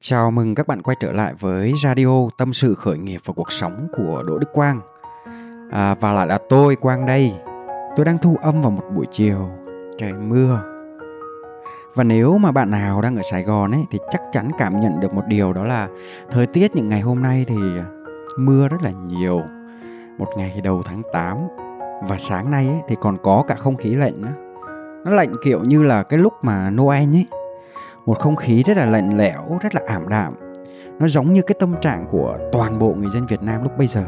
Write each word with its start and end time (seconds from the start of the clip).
Chào 0.00 0.30
mừng 0.30 0.54
các 0.54 0.66
bạn 0.66 0.82
quay 0.82 0.96
trở 1.00 1.12
lại 1.12 1.34
với 1.38 1.72
radio 1.84 2.28
tâm 2.36 2.52
sự 2.52 2.74
khởi 2.74 2.98
nghiệp 2.98 3.20
và 3.24 3.34
cuộc 3.36 3.52
sống 3.52 3.88
của 3.96 4.22
Đỗ 4.26 4.38
Đức 4.38 4.52
Quang. 4.52 4.80
À, 5.70 5.94
và 6.00 6.12
lại 6.12 6.26
là 6.26 6.38
tôi 6.48 6.76
Quang 6.76 7.06
đây. 7.06 7.32
Tôi 7.96 8.04
đang 8.04 8.18
thu 8.18 8.36
âm 8.42 8.62
vào 8.62 8.70
một 8.70 8.82
buổi 8.94 9.06
chiều 9.10 9.48
trời 9.98 10.12
mưa. 10.12 10.62
Và 11.94 12.04
nếu 12.04 12.38
mà 12.38 12.52
bạn 12.52 12.70
nào 12.70 13.00
đang 13.02 13.16
ở 13.16 13.22
Sài 13.22 13.42
Gòn 13.42 13.70
ấy 13.70 13.84
thì 13.90 13.98
chắc 14.10 14.22
chắn 14.32 14.50
cảm 14.58 14.80
nhận 14.80 15.00
được 15.00 15.12
một 15.14 15.24
điều 15.28 15.52
đó 15.52 15.64
là 15.64 15.88
thời 16.30 16.46
tiết 16.46 16.76
những 16.76 16.88
ngày 16.88 17.00
hôm 17.00 17.22
nay 17.22 17.44
thì 17.48 17.56
mưa 18.38 18.68
rất 18.68 18.82
là 18.82 18.90
nhiều. 18.90 19.42
Một 20.18 20.28
ngày 20.36 20.60
đầu 20.64 20.82
tháng 20.84 21.02
8 21.12 21.36
và 22.08 22.18
sáng 22.18 22.50
nay 22.50 22.68
ấy 22.68 22.80
thì 22.88 22.96
còn 23.00 23.16
có 23.22 23.44
cả 23.48 23.54
không 23.54 23.76
khí 23.76 23.90
lạnh 23.90 24.22
nữa. 24.22 24.32
Nó 25.04 25.10
lạnh 25.10 25.32
kiểu 25.44 25.64
như 25.64 25.82
là 25.82 26.02
cái 26.02 26.18
lúc 26.18 26.32
mà 26.42 26.70
Noel 26.70 27.14
ấy 27.14 27.26
một 28.08 28.18
không 28.18 28.36
khí 28.36 28.62
rất 28.62 28.76
là 28.76 28.86
lạnh 28.86 29.18
lẽo 29.18 29.58
rất 29.62 29.74
là 29.74 29.80
ảm 29.86 30.08
đạm 30.08 30.36
nó 30.98 31.08
giống 31.08 31.32
như 31.32 31.42
cái 31.42 31.56
tâm 31.60 31.74
trạng 31.80 32.06
của 32.10 32.38
toàn 32.52 32.78
bộ 32.78 32.94
người 32.94 33.10
dân 33.14 33.26
Việt 33.26 33.42
Nam 33.42 33.62
lúc 33.62 33.78
bây 33.78 33.86
giờ 33.86 34.04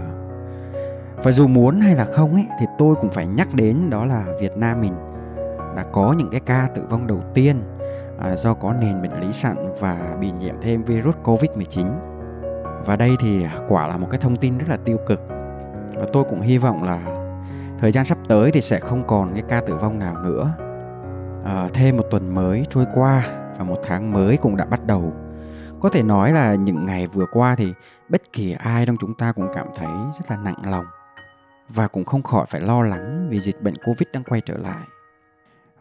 và 1.22 1.32
dù 1.32 1.46
muốn 1.46 1.80
hay 1.80 1.95
là 1.95 2.05
không 2.05 2.34
ấy 2.34 2.46
thì 2.60 2.66
tôi 2.78 2.94
cũng 2.94 3.10
phải 3.10 3.27
nhắc 3.27 3.55
đến 3.55 3.91
đó 3.91 4.05
là 4.05 4.24
Việt 4.41 4.56
Nam 4.56 4.80
mình 4.80 4.92
đã 5.77 5.84
có 5.92 6.14
những 6.18 6.30
cái 6.30 6.41
ca 6.41 6.68
tử 6.74 6.82
vong 6.91 7.06
đầu 7.06 7.20
tiên 7.34 7.62
à, 8.18 8.36
do 8.36 8.55
có 8.55 8.72
nền 8.72 9.02
bệnh 9.02 9.20
lý 9.20 9.32
sẵn 9.32 9.56
và 9.80 10.16
bị 10.20 10.30
nhiễm 10.30 10.55
thêm 10.62 10.82
virus 10.82 11.14
Covid-19. 11.24 11.86
Và 12.84 12.96
đây 12.96 13.10
thì 13.20 13.46
quả 13.69 13.88
là 13.88 13.96
một 13.96 14.08
cái 14.10 14.20
thông 14.20 14.36
tin 14.36 14.58
rất 14.58 14.69
là 14.69 14.77
tiêu 14.84 14.96
cực. 15.06 15.20
Và 15.94 16.06
tôi 16.12 16.24
cũng 16.24 16.41
hy 16.41 16.58
vọng 16.58 16.84
là 16.84 17.00
thời 17.78 17.92
gian 17.92 18.05
sắp 18.05 18.19
tới 18.28 18.50
thì 18.50 18.60
sẽ 18.60 18.80
không 18.80 19.06
còn 19.06 19.32
cái 19.32 19.42
ca 19.48 19.60
tử 19.60 19.77
vong 19.77 19.98
nào 19.98 20.14
nữa. 20.22 20.55
À, 21.44 21.68
thêm 21.74 21.96
một 21.96 22.04
tuần 22.10 22.34
mới 22.34 22.64
trôi 22.70 22.86
qua 22.94 23.22
và 23.58 23.64
một 23.64 23.78
tháng 23.84 24.12
mới 24.12 24.36
cũng 24.36 24.56
đã 24.56 24.64
bắt 24.64 24.86
đầu. 24.86 25.12
Có 25.80 25.88
thể 25.88 26.02
nói 26.02 26.32
là 26.32 26.54
những 26.54 26.86
ngày 26.86 27.06
vừa 27.06 27.26
qua 27.32 27.54
thì 27.56 27.72
bất 28.08 28.32
kỳ 28.32 28.52
ai 28.52 28.86
trong 28.86 28.96
chúng 29.00 29.14
ta 29.14 29.32
cũng 29.32 29.48
cảm 29.54 29.66
thấy 29.77 29.88
rất 29.88 30.30
là 30.30 30.36
nặng 30.36 30.70
lòng 30.70 30.84
và 31.69 31.88
cũng 31.88 32.05
không 32.05 32.22
khỏi 32.22 32.47
phải 32.48 32.60
lo 32.60 32.82
lắng 32.82 33.27
vì 33.30 33.41
dịch 33.41 33.62
bệnh 33.62 33.74
Covid 33.84 34.08
đang 34.12 34.22
quay 34.24 34.41
trở 34.41 34.56
lại. 34.56 34.86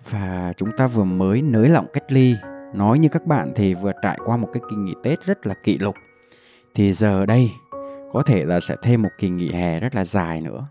Và 0.10 0.54
chúng 0.58 0.70
ta 0.78 0.88
vừa 0.88 1.04
mới 1.04 1.42
nới 1.42 1.70
lỏng 1.70 1.88
cách 1.94 2.12
ly, 2.12 2.36
nói 2.74 3.00
như 3.00 3.10
các 3.10 3.26
bạn 3.26 3.52
thì 3.56 3.74
vừa 3.74 3.92
trải 4.02 4.20
qua 4.26 4.38
một 4.38 4.50
cái 4.54 4.64
kỳ 4.70 4.76
nghỉ 4.76 4.94
Tết 5.04 5.26
rất 5.26 5.48
là 5.48 5.54
kỷ 5.64 5.78
lục. 5.78 5.96
Thì 6.76 6.94
giờ 6.94 7.26
đây 7.26 7.52
có 8.12 8.24
thể 8.24 8.46
là 8.46 8.60
sẽ 8.60 8.76
thêm 8.82 9.02
một 9.02 9.10
kỳ 9.18 9.30
nghỉ 9.30 9.52
hè 9.52 9.80
rất 9.80 9.96
là 9.96 10.06
dài 10.06 10.42
nữa. 10.42 10.68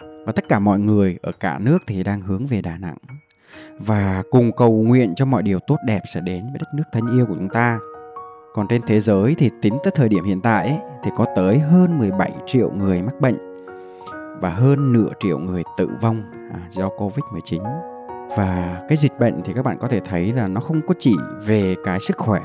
Và 0.00 0.32
tất 0.32 0.48
cả 0.48 0.58
mọi 0.58 0.78
người 0.78 1.18
ở 1.22 1.32
cả 1.40 1.58
nước 1.58 1.78
thì 1.86 2.02
đang 2.02 2.20
hướng 2.20 2.46
về 2.46 2.62
Đà 2.62 2.76
Nẵng 2.76 2.96
và 3.78 4.22
cùng 4.30 4.52
cầu 4.52 4.72
nguyện 4.72 5.14
cho 5.14 5.24
mọi 5.24 5.42
điều 5.42 5.58
tốt 5.58 5.76
đẹp 5.86 6.00
sẽ 6.14 6.20
đến 6.20 6.46
với 6.50 6.58
đất 6.58 6.74
nước 6.74 6.84
thân 6.92 7.18
yêu 7.18 7.26
của 7.26 7.34
chúng 7.34 7.48
ta. 7.48 7.78
Còn 8.54 8.68
trên 8.68 8.80
thế 8.86 9.00
giới 9.00 9.34
thì 9.38 9.50
tính 9.62 9.78
tới 9.84 9.90
thời 9.94 10.08
điểm 10.08 10.24
hiện 10.24 10.40
tại 10.40 10.68
ấy, 10.68 10.78
thì 11.04 11.10
có 11.16 11.26
tới 11.36 11.58
hơn 11.58 11.98
17 11.98 12.32
triệu 12.46 12.70
người 12.70 13.02
mắc 13.02 13.20
bệnh 13.20 13.36
và 14.40 14.50
hơn 14.50 14.92
nửa 14.92 15.08
triệu 15.20 15.38
người 15.38 15.62
tử 15.76 15.88
vong 16.00 16.22
à, 16.52 16.60
do 16.70 16.88
Covid-19. 16.88 17.62
Và 18.36 18.80
cái 18.88 18.96
dịch 18.96 19.18
bệnh 19.18 19.40
thì 19.44 19.52
các 19.52 19.64
bạn 19.64 19.78
có 19.78 19.88
thể 19.88 20.00
thấy 20.00 20.32
là 20.32 20.48
nó 20.48 20.60
không 20.60 20.80
có 20.86 20.94
chỉ 20.98 21.14
về 21.46 21.74
cái 21.84 22.00
sức 22.00 22.16
khỏe 22.16 22.42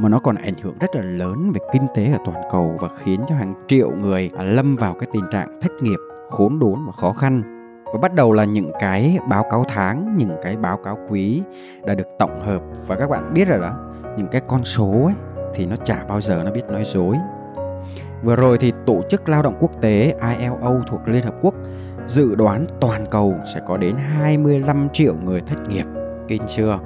mà 0.00 0.08
nó 0.08 0.18
còn 0.18 0.36
ảnh 0.36 0.54
hưởng 0.62 0.78
rất 0.78 0.96
là 0.96 1.02
lớn 1.02 1.52
về 1.52 1.60
kinh 1.72 1.82
tế 1.94 2.12
ở 2.12 2.18
toàn 2.24 2.42
cầu 2.50 2.76
và 2.80 2.88
khiến 2.98 3.20
cho 3.28 3.34
hàng 3.34 3.54
triệu 3.68 3.90
người 3.90 4.30
à, 4.36 4.44
lâm 4.44 4.74
vào 4.74 4.94
cái 4.94 5.08
tình 5.12 5.24
trạng 5.32 5.60
thất 5.60 5.72
nghiệp, 5.80 5.98
khốn 6.30 6.58
đốn 6.58 6.86
và 6.86 6.92
khó 6.92 7.12
khăn 7.12 7.61
và 7.92 7.98
bắt 7.98 8.14
đầu 8.14 8.32
là 8.32 8.44
những 8.44 8.72
cái 8.80 9.18
báo 9.28 9.44
cáo 9.50 9.64
tháng 9.68 10.14
những 10.16 10.36
cái 10.42 10.56
báo 10.56 10.76
cáo 10.84 10.98
quý 11.08 11.42
đã 11.84 11.94
được 11.94 12.08
tổng 12.18 12.40
hợp. 12.40 12.62
Và 12.86 12.96
các 12.96 13.10
bạn 13.10 13.32
biết 13.34 13.48
rồi 13.48 13.58
đó 13.58 13.74
những 14.16 14.28
cái 14.28 14.40
con 14.48 14.64
số 14.64 15.04
ấy 15.04 15.14
thì 15.54 15.66
nó 15.66 15.76
chả 15.76 16.04
bao 16.08 16.20
giờ 16.20 16.42
nó 16.44 16.50
biết 16.50 16.64
nói 16.68 16.82
dối. 16.84 17.16
Vừa 18.22 18.36
rồi 18.36 18.58
thì 18.58 18.72
tổ 18.86 19.00
chức 19.10 19.28
lao 19.28 19.42
động 19.42 19.56
quốc 19.60 19.70
tế 19.80 20.14
ILO 20.38 20.74
thuộc 20.86 21.00
Liên 21.06 21.22
Hợp 21.22 21.34
Quốc 21.42 21.54
dự 22.06 22.34
đoán 22.34 22.66
toàn 22.80 23.06
cầu 23.10 23.34
sẽ 23.54 23.60
có 23.66 23.76
đến 23.76 23.96
25 23.96 24.88
triệu 24.92 25.14
người 25.24 25.40
thất 25.40 25.68
nghiệp 25.68 25.86
kinh 26.28 26.42
chưa? 26.46 26.78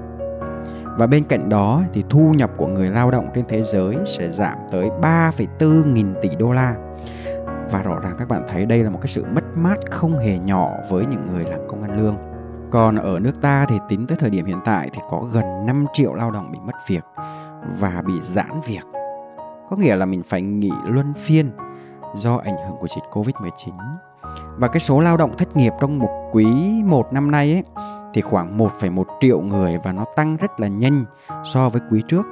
Và 0.99 1.07
bên 1.07 1.25
cạnh 1.25 1.49
đó 1.49 1.83
thì 1.93 2.05
thu 2.11 2.33
nhập 2.37 2.51
của 2.57 2.67
người 2.67 2.91
lao 2.91 3.11
động 3.11 3.29
trên 3.35 3.45
thế 3.49 3.63
giới 3.63 3.97
sẽ 4.07 4.31
giảm 4.31 4.59
tới 4.73 4.89
3,4 5.01 5.93
nghìn 5.93 6.15
tỷ 6.23 6.29
đô 6.39 6.53
la 6.53 6.75
và 7.71 7.83
rõ 7.83 8.01
ràng 8.01 8.15
các 8.19 8.29
bạn 8.29 8.45
thấy 8.49 8.67
đây 8.67 8.85
là 8.85 8.91
một 8.91 8.99
cái 9.03 9.09
sự 9.09 9.25
mất 9.35 9.45
mát 9.55 9.77
không 9.91 10.19
hề 10.19 10.39
nhỏ 10.39 10.71
với 10.91 11.07
những 11.07 11.27
người 11.27 11.45
làm 11.45 11.61
công 11.69 11.83
ăn 11.83 11.97
lương. 11.97 12.17
Còn 12.71 12.97
ở 12.97 13.19
nước 13.21 13.41
ta 13.41 13.67
thì 13.69 13.79
tính 13.89 14.07
tới 14.07 14.17
thời 14.21 14.31
điểm 14.31 14.47
hiện 14.47 14.61
tại 14.65 14.91
thì 14.93 15.01
có 15.09 15.25
gần 15.33 15.67
5 15.67 15.87
triệu 15.93 16.15
lao 16.15 16.31
động 16.31 16.53
bị 16.53 16.59
mất 16.65 16.73
việc 16.89 17.05
và 17.81 18.03
bị 18.07 18.15
giãn 18.23 18.61
việc. 18.67 18.87
Có 19.69 19.77
nghĩa 19.77 19.97
là 19.97 20.07
mình 20.07 20.23
phải 20.23 20.43
nghỉ 20.43 20.73
luân 20.87 21.15
phiên 21.15 21.51
do 22.15 22.37
ảnh 22.37 22.57
hưởng 22.57 22.77
của 22.81 22.89
dịch 22.89 23.05
Covid-19. 23.11 23.73
Và 24.57 24.69
cái 24.69 24.81
số 24.81 25.01
lao 25.01 25.17
động 25.17 25.37
thất 25.39 25.57
nghiệp 25.57 25.73
trong 25.81 25.99
một 25.99 26.31
quý 26.33 26.47
một 26.85 27.13
năm 27.13 27.31
nay 27.31 27.53
ấy, 27.53 27.65
thì 28.13 28.21
khoảng 28.21 28.59
1,1 28.59 29.05
triệu 29.21 29.41
người 29.41 29.79
và 29.85 29.93
nó 29.93 30.05
tăng 30.17 30.37
rất 30.37 30.61
là 30.61 30.69
nhanh 30.69 31.05
so 31.45 31.69
với 31.69 31.83
quý 31.91 32.03
trước. 32.09 32.27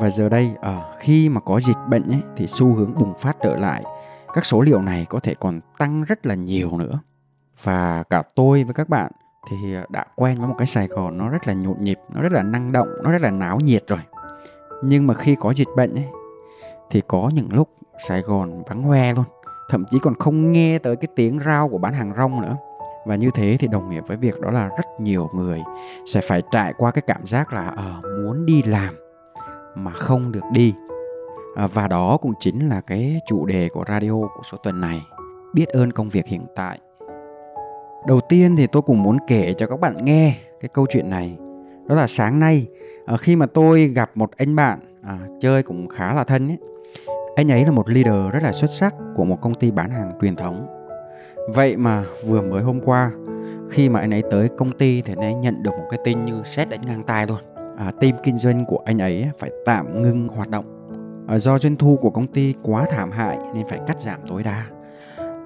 Và 0.00 0.10
giờ 0.10 0.28
đây 0.28 0.50
ở 0.60 0.76
khi 0.98 1.28
mà 1.28 1.40
có 1.40 1.60
dịch 1.60 1.78
bệnh 1.88 2.08
ấy, 2.08 2.22
thì 2.36 2.46
xu 2.46 2.74
hướng 2.74 2.94
bùng 2.98 3.14
phát 3.18 3.36
trở 3.42 3.56
lại 3.56 3.84
các 4.34 4.46
số 4.46 4.60
liệu 4.60 4.82
này 4.82 5.06
có 5.10 5.20
thể 5.20 5.34
còn 5.34 5.60
tăng 5.78 6.04
rất 6.04 6.26
là 6.26 6.34
nhiều 6.34 6.78
nữa 6.78 7.00
và 7.62 8.02
cả 8.02 8.22
tôi 8.34 8.64
với 8.64 8.74
các 8.74 8.88
bạn 8.88 9.12
thì 9.50 9.74
ờ, 9.74 9.86
đã 9.88 10.04
quen 10.16 10.38
với 10.38 10.48
một 10.48 10.54
cái 10.58 10.66
Sài 10.66 10.86
Gòn 10.86 11.18
nó 11.18 11.28
rất 11.28 11.48
là 11.48 11.52
nhộn 11.52 11.84
nhịp, 11.84 11.98
nó 12.14 12.22
rất 12.22 12.32
là 12.32 12.42
năng 12.42 12.72
động, 12.72 12.88
nó 13.02 13.12
rất 13.12 13.22
là 13.22 13.30
náo 13.30 13.60
nhiệt 13.60 13.84
rồi. 13.86 13.98
Nhưng 14.82 15.06
mà 15.06 15.14
khi 15.14 15.36
có 15.40 15.50
dịch 15.50 15.68
bệnh 15.76 15.94
ấy 15.94 16.06
thì 16.90 17.02
có 17.08 17.30
những 17.34 17.48
lúc 17.52 17.68
Sài 18.08 18.22
Gòn 18.22 18.62
vắng 18.66 18.82
hoe 18.82 19.14
luôn, 19.14 19.24
thậm 19.68 19.84
chí 19.90 19.98
còn 19.98 20.14
không 20.14 20.52
nghe 20.52 20.78
tới 20.78 20.96
cái 20.96 21.08
tiếng 21.16 21.40
rao 21.46 21.68
của 21.68 21.78
bán 21.78 21.94
hàng 21.94 22.12
rong 22.16 22.40
nữa. 22.40 22.56
Và 23.06 23.16
như 23.16 23.30
thế 23.34 23.56
thì 23.60 23.68
đồng 23.68 23.90
nghĩa 23.90 24.00
với 24.00 24.16
việc 24.16 24.40
đó 24.40 24.50
là 24.50 24.68
rất 24.68 24.86
nhiều 25.00 25.30
người 25.34 25.62
sẽ 26.06 26.20
phải 26.20 26.42
trải 26.50 26.72
qua 26.78 26.90
cái 26.90 27.02
cảm 27.06 27.26
giác 27.26 27.52
là 27.52 27.66
ờ, 27.66 27.94
uh, 27.98 28.04
muốn 28.04 28.46
đi 28.46 28.62
làm 28.62 28.94
mà 29.74 29.90
không 29.90 30.32
được 30.32 30.44
đi 30.52 30.74
À, 31.58 31.66
và 31.66 31.88
đó 31.88 32.16
cũng 32.16 32.32
chính 32.40 32.68
là 32.68 32.80
cái 32.80 33.20
chủ 33.26 33.46
đề 33.46 33.68
của 33.68 33.84
radio 33.88 34.10
của 34.10 34.42
số 34.50 34.58
tuần 34.62 34.80
này. 34.80 35.02
Biết 35.54 35.68
ơn 35.68 35.92
công 35.92 36.08
việc 36.08 36.26
hiện 36.26 36.44
tại. 36.54 36.78
Đầu 38.06 38.20
tiên 38.28 38.56
thì 38.56 38.66
tôi 38.66 38.82
cũng 38.82 39.02
muốn 39.02 39.18
kể 39.26 39.54
cho 39.58 39.66
các 39.66 39.80
bạn 39.80 40.04
nghe 40.04 40.36
cái 40.60 40.68
câu 40.68 40.86
chuyện 40.90 41.10
này. 41.10 41.38
Đó 41.86 41.94
là 41.94 42.06
sáng 42.06 42.38
nay 42.38 42.66
à, 43.06 43.16
khi 43.16 43.36
mà 43.36 43.46
tôi 43.46 43.86
gặp 43.86 44.10
một 44.14 44.30
anh 44.36 44.56
bạn 44.56 44.78
à, 45.02 45.18
chơi 45.40 45.62
cũng 45.62 45.88
khá 45.88 46.14
là 46.14 46.24
thân 46.24 46.48
ấy. 46.48 46.58
Anh 47.36 47.50
ấy 47.50 47.64
là 47.64 47.70
một 47.70 47.90
leader 47.90 48.32
rất 48.32 48.42
là 48.42 48.52
xuất 48.52 48.70
sắc 48.70 48.94
của 49.14 49.24
một 49.24 49.38
công 49.40 49.54
ty 49.54 49.70
bán 49.70 49.90
hàng 49.90 50.12
truyền 50.20 50.36
thống. 50.36 50.66
Vậy 51.54 51.76
mà 51.76 52.04
vừa 52.26 52.42
mới 52.42 52.62
hôm 52.62 52.80
qua 52.80 53.10
khi 53.70 53.88
mà 53.88 54.00
anh 54.00 54.14
ấy 54.14 54.22
tới 54.30 54.48
công 54.56 54.70
ty 54.70 55.02
thì 55.02 55.12
anh 55.12 55.24
ấy 55.24 55.34
nhận 55.34 55.62
được 55.62 55.70
một 55.70 55.86
cái 55.90 56.00
tin 56.04 56.24
như 56.24 56.42
xét 56.44 56.68
đánh 56.68 56.80
ngang 56.86 57.02
tai 57.02 57.26
luôn. 57.26 57.38
À, 57.76 57.92
team 58.00 58.14
kinh 58.22 58.38
doanh 58.38 58.64
của 58.64 58.78
anh 58.84 58.98
ấy 58.98 59.30
phải 59.38 59.50
tạm 59.64 60.02
ngưng 60.02 60.28
hoạt 60.28 60.48
động. 60.48 60.77
Ờ, 61.28 61.38
do 61.38 61.58
doanh 61.58 61.76
thu 61.76 61.96
của 61.96 62.10
công 62.10 62.26
ty 62.26 62.54
quá 62.62 62.86
thảm 62.90 63.10
hại 63.10 63.38
nên 63.54 63.66
phải 63.66 63.80
cắt 63.86 64.00
giảm 64.00 64.20
tối 64.28 64.42
đa. 64.42 64.64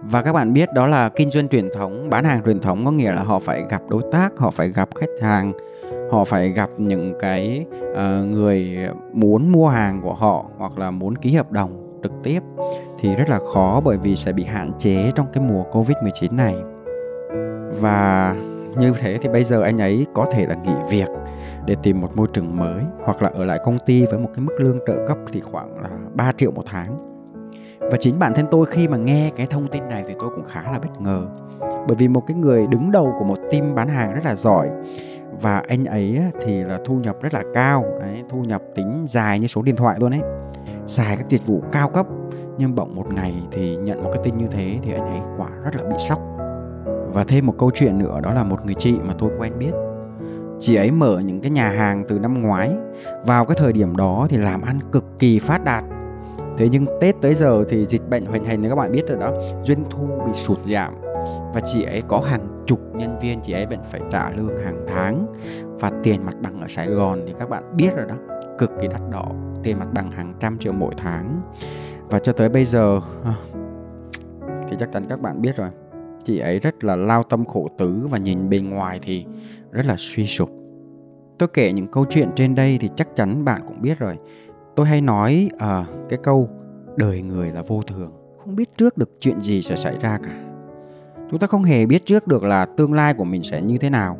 Và 0.03 0.22
các 0.22 0.32
bạn 0.32 0.53
biết 0.53 0.72
đó 0.75 0.87
là 0.87 1.09
kinh 1.09 1.31
doanh 1.31 1.48
truyền 1.48 1.69
thống 1.75 2.10
bán 2.10 2.25
hàng 2.25 2.43
truyền 2.44 2.60
thống 2.60 2.84
có 2.84 2.91
nghĩa 2.91 3.12
là 3.12 3.22
họ 3.22 3.38
phải 3.38 3.65
gặp 3.70 3.82
đối 3.88 4.03
tác 4.12 4.38
họ 4.38 4.50
phải 4.50 4.69
gặp 4.69 4.88
khách 4.94 5.10
hàng 5.22 5.53
họ 6.12 6.25
phải 6.25 6.48
gặp 6.48 6.70
những 6.78 7.15
cái 7.20 7.66
uh, 7.93 7.97
người 8.31 8.78
muốn 9.12 9.48
mua 9.53 9.69
hàng 9.69 10.00
của 10.03 10.15
họ 10.15 10.44
hoặc 10.59 10.78
là 10.78 10.91
muốn 10.91 11.16
ký 11.16 11.34
hợp 11.34 11.53
đồng 11.53 12.00
trực 12.03 12.12
tiếp 12.22 12.41
thì 12.99 13.14
rất 13.16 13.28
là 13.31 13.38
khó 13.54 13.81
bởi 13.84 13.97
vì 13.97 14.16
sẽ 14.16 14.32
bị 14.32 14.44
hạn 14.44 14.72
chế 14.78 15.10
trong 15.14 15.26
cái 15.32 15.44
mùa 15.49 15.62
covid 15.62 15.97
19 16.03 16.37
này. 16.37 16.54
Và 17.81 18.34
như 18.76 18.93
thế 18.99 19.19
thì 19.22 19.28
bây 19.28 19.44
giờ 19.44 19.62
anh 19.62 19.81
ấy 19.81 20.06
có 20.14 20.25
thể 20.32 20.47
là 20.47 20.54
nghỉ 20.54 20.72
việc 20.91 21.09
để 21.66 21.76
tìm 21.82 22.00
một 22.00 22.16
môi 22.16 22.26
trường 22.32 22.56
mới 22.56 22.84
hoặc 23.04 23.22
là 23.22 23.30
ở 23.34 23.44
lại 23.44 23.58
công 23.64 23.78
ty 23.86 24.06
với 24.06 24.19
một 24.19 24.28
cái 24.34 24.44
mức 24.44 24.54
lương 24.58 24.78
trợ 24.86 24.94
cấp 25.08 25.19
thì 25.32 25.41
khoảng 25.41 25.82
là 25.82 25.91
3 26.14 26.32
triệu 26.32 26.50
một 26.50 26.64
tháng. 26.66 27.12
Và 27.78 27.96
chính 28.00 28.19
bản 28.19 28.34
thân 28.34 28.46
tôi 28.50 28.66
khi 28.66 28.88
mà 28.88 28.96
nghe 28.96 29.31
cái 29.37 29.46
thông 29.46 29.69
tin 29.69 29.88
này 29.88 30.05
thì 30.06 30.14
tôi 30.19 30.31
cũng 30.34 30.44
khá 30.44 30.62
là 30.62 30.78
bất 30.78 31.00
ngờ. 31.00 31.26
Bởi 31.61 31.96
vì 31.99 32.08
một 32.08 32.22
cái 32.26 32.37
người 32.37 32.66
đứng 32.66 32.90
đầu 32.90 33.14
của 33.19 33.25
một 33.25 33.38
team 33.52 33.75
bán 33.75 33.88
hàng 33.88 34.14
rất 34.14 34.25
là 34.25 34.34
giỏi 34.34 34.70
và 35.40 35.62
anh 35.69 35.84
ấy 35.84 36.20
thì 36.40 36.64
là 36.64 36.78
thu 36.84 36.94
nhập 36.94 37.16
rất 37.22 37.34
là 37.34 37.43
cao, 37.55 37.84
đấy, 38.00 38.22
thu 38.28 38.43
nhập 38.43 38.62
tính 38.75 39.05
dài 39.06 39.38
như 39.38 39.46
số 39.46 39.62
điện 39.62 39.76
thoại 39.76 39.96
luôn 40.00 40.11
ấy. 40.11 40.22
Xài 40.87 41.16
các 41.16 41.28
dịch 41.28 41.46
vụ 41.46 41.62
cao 41.72 41.88
cấp 41.88 42.06
nhưng 42.58 42.75
bỗng 42.75 42.94
một 42.94 43.12
ngày 43.12 43.34
thì 43.50 43.76
nhận 43.76 44.05
một 44.05 44.11
cái 44.12 44.22
tin 44.25 44.38
như 44.38 44.46
thế 44.50 44.78
thì 44.82 44.93
anh 44.93 45.06
ấy 45.06 45.20
quả 45.37 45.49
rất 45.64 45.82
là 45.82 45.88
bị 45.88 45.96
sốc. 45.99 46.20
Và 47.12 47.25
thêm 47.25 47.46
một 47.46 47.55
câu 47.58 47.70
chuyện 47.75 47.99
nữa 47.99 48.20
đó 48.22 48.34
là 48.34 48.44
một 48.44 48.66
người 48.66 48.75
chị 48.75 48.94
mà 49.02 49.14
tôi 49.19 49.31
quen 49.38 49.52
biết 49.58 49.72
Chị 50.60 50.75
ấy 50.75 50.90
mở 50.90 51.19
những 51.19 51.40
cái 51.40 51.50
nhà 51.50 51.69
hàng 51.69 52.04
từ 52.08 52.19
năm 52.19 52.43
ngoái. 52.43 52.75
Vào 53.25 53.44
cái 53.44 53.56
thời 53.60 53.72
điểm 53.72 53.96
đó 53.96 54.26
thì 54.31 54.37
làm 54.37 54.62
ăn 54.62 54.78
cực 54.93 55.04
kỳ 55.19 55.38
phát 55.38 55.64
đạt. 55.64 55.84
Thế 56.58 56.69
nhưng 56.69 56.87
Tết 57.00 57.14
tới 57.20 57.34
giờ 57.34 57.64
thì 57.69 57.87
dịch 57.87 58.08
bệnh 58.08 58.25
hoành 58.25 58.44
hành 58.44 58.62
thì 58.62 58.69
các 58.69 58.76
bạn 58.76 58.93
biết 58.93 59.08
rồi 59.08 59.19
đó, 59.19 59.32
Doanh 59.64 59.84
thu 59.90 60.08
bị 60.26 60.32
sụt 60.34 60.58
giảm. 60.66 60.94
Và 61.54 61.60
chị 61.64 61.82
ấy 61.82 62.02
có 62.08 62.20
hàng 62.20 62.62
chục 62.66 62.81
nhân 62.94 63.19
viên 63.19 63.40
chị 63.40 63.52
ấy 63.52 63.66
vẫn 63.66 63.78
phải 63.84 64.00
trả 64.10 64.31
lương 64.31 64.56
hàng 64.56 64.84
tháng. 64.87 65.26
Và 65.81 65.93
tiền 66.02 66.26
mặt 66.26 66.34
bằng 66.43 66.60
ở 66.60 66.69
Sài 66.69 66.87
Gòn 66.87 67.22
thì 67.26 67.34
các 67.38 67.49
bạn 67.49 67.76
biết 67.76 67.96
rồi 67.96 68.06
đó, 68.06 68.14
cực 68.58 68.70
kỳ 68.81 68.88
đắt 68.88 69.00
đỏ. 69.10 69.26
Tiền 69.62 69.78
mặt 69.78 69.88
bằng 69.93 70.10
hàng 70.10 70.32
trăm 70.40 70.58
triệu 70.58 70.72
mỗi 70.72 70.94
tháng. 70.96 71.40
Và 72.10 72.19
cho 72.19 72.32
tới 72.32 72.49
bây 72.49 72.64
giờ 72.64 73.00
thì 74.69 74.76
chắc 74.78 74.93
chắn 74.93 75.04
các 75.08 75.20
bạn 75.20 75.43
biết 75.43 75.56
rồi 75.56 75.69
chị 76.24 76.38
ấy 76.38 76.58
rất 76.58 76.84
là 76.84 76.96
lao 76.96 77.22
tâm 77.22 77.44
khổ 77.44 77.69
tứ 77.78 78.06
và 78.10 78.19
nhìn 78.19 78.48
bên 78.48 78.70
ngoài 78.70 78.98
thì 79.02 79.26
rất 79.70 79.86
là 79.86 79.94
suy 79.98 80.26
sụp. 80.26 80.50
Tôi 81.38 81.48
kể 81.54 81.72
những 81.72 81.86
câu 81.86 82.04
chuyện 82.10 82.28
trên 82.36 82.54
đây 82.54 82.78
thì 82.80 82.90
chắc 82.96 83.16
chắn 83.16 83.44
bạn 83.44 83.62
cũng 83.66 83.82
biết 83.82 83.98
rồi. 83.98 84.19
Tôi 84.76 84.86
hay 84.86 85.00
nói 85.00 85.50
à, 85.58 85.86
cái 86.08 86.19
câu 86.22 86.48
đời 86.96 87.22
người 87.22 87.50
là 87.52 87.62
vô 87.69 87.82
thường 87.82 88.12
không 88.44 88.56
biết 88.56 88.76
trước 88.78 88.98
được 88.98 89.10
chuyện 89.20 89.40
gì 89.40 89.62
sẽ 89.62 89.76
xảy 89.76 89.98
ra 89.98 90.19
cả. 90.22 90.44
Chúng 91.30 91.38
ta 91.38 91.46
không 91.46 91.64
hề 91.64 91.86
biết 91.86 92.06
trước 92.06 92.26
được 92.26 92.42
là 92.42 92.66
tương 92.66 92.92
lai 92.92 93.14
của 93.14 93.25
mình 93.25 93.42
sẽ 93.42 93.62
như 93.62 93.78
thế 93.78 93.90
nào. 93.90 94.18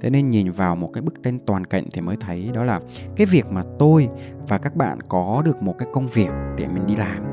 Thế 0.00 0.10
nên 0.10 0.28
nhìn 0.28 0.50
vào 0.50 0.76
một 0.76 0.90
cái 0.92 1.02
bức 1.02 1.14
tranh 1.22 1.38
toàn 1.46 1.64
cảnh 1.64 1.84
thì 1.92 2.00
mới 2.00 2.16
thấy 2.20 2.50
đó 2.54 2.64
là 2.64 2.80
cái 3.16 3.26
việc 3.26 3.46
mà 3.50 3.62
tôi 3.78 4.08
và 4.48 4.58
các 4.58 4.76
bạn 4.76 4.98
có 5.08 5.42
được 5.44 5.62
một 5.62 5.74
cái 5.78 5.88
công 5.92 6.06
việc 6.06 6.30
để 6.56 6.68
mình 6.68 6.86
đi 6.86 6.96
làm 6.96 7.24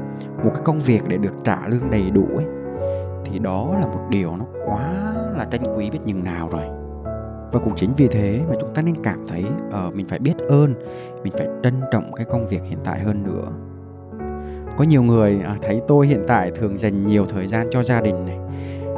một 0.43 0.51
cái 0.53 0.63
công 0.65 0.79
việc 0.79 1.01
để 1.07 1.17
được 1.17 1.33
trả 1.43 1.67
lương 1.67 1.89
đầy 1.89 2.11
đủ 2.11 2.27
ấy 2.35 2.45
thì 3.33 3.39
đó 3.39 3.75
là 3.79 3.87
một 3.87 4.01
điều 4.09 4.35
nó 4.35 4.45
quá 4.65 5.13
là 5.37 5.45
tranh 5.51 5.77
quý 5.77 5.89
biết 5.89 5.99
nhường 6.05 6.23
nào 6.23 6.49
rồi. 6.49 6.63
Và 7.51 7.59
cũng 7.63 7.75
chính 7.75 7.93
vì 7.97 8.07
thế 8.07 8.39
mà 8.49 8.55
chúng 8.61 8.73
ta 8.73 8.81
nên 8.81 8.95
cảm 9.03 9.25
thấy 9.27 9.45
uh, 9.87 9.95
mình 9.95 10.07
phải 10.07 10.19
biết 10.19 10.37
ơn 10.49 10.73
mình 11.23 11.33
phải 11.37 11.47
trân 11.63 11.73
trọng 11.91 12.13
cái 12.13 12.25
công 12.25 12.47
việc 12.47 12.61
hiện 12.63 12.79
tại 12.83 12.99
hơn 12.99 13.23
nữa. 13.23 13.47
Có 14.77 14.83
nhiều 14.83 15.03
người 15.03 15.43
uh, 15.55 15.61
thấy 15.61 15.81
tôi 15.87 16.07
hiện 16.07 16.23
tại 16.27 16.51
thường 16.51 16.77
dành 16.77 17.07
nhiều 17.07 17.25
thời 17.25 17.47
gian 17.47 17.67
cho 17.71 17.83
gia 17.83 18.01
đình 18.01 18.25
này 18.25 18.37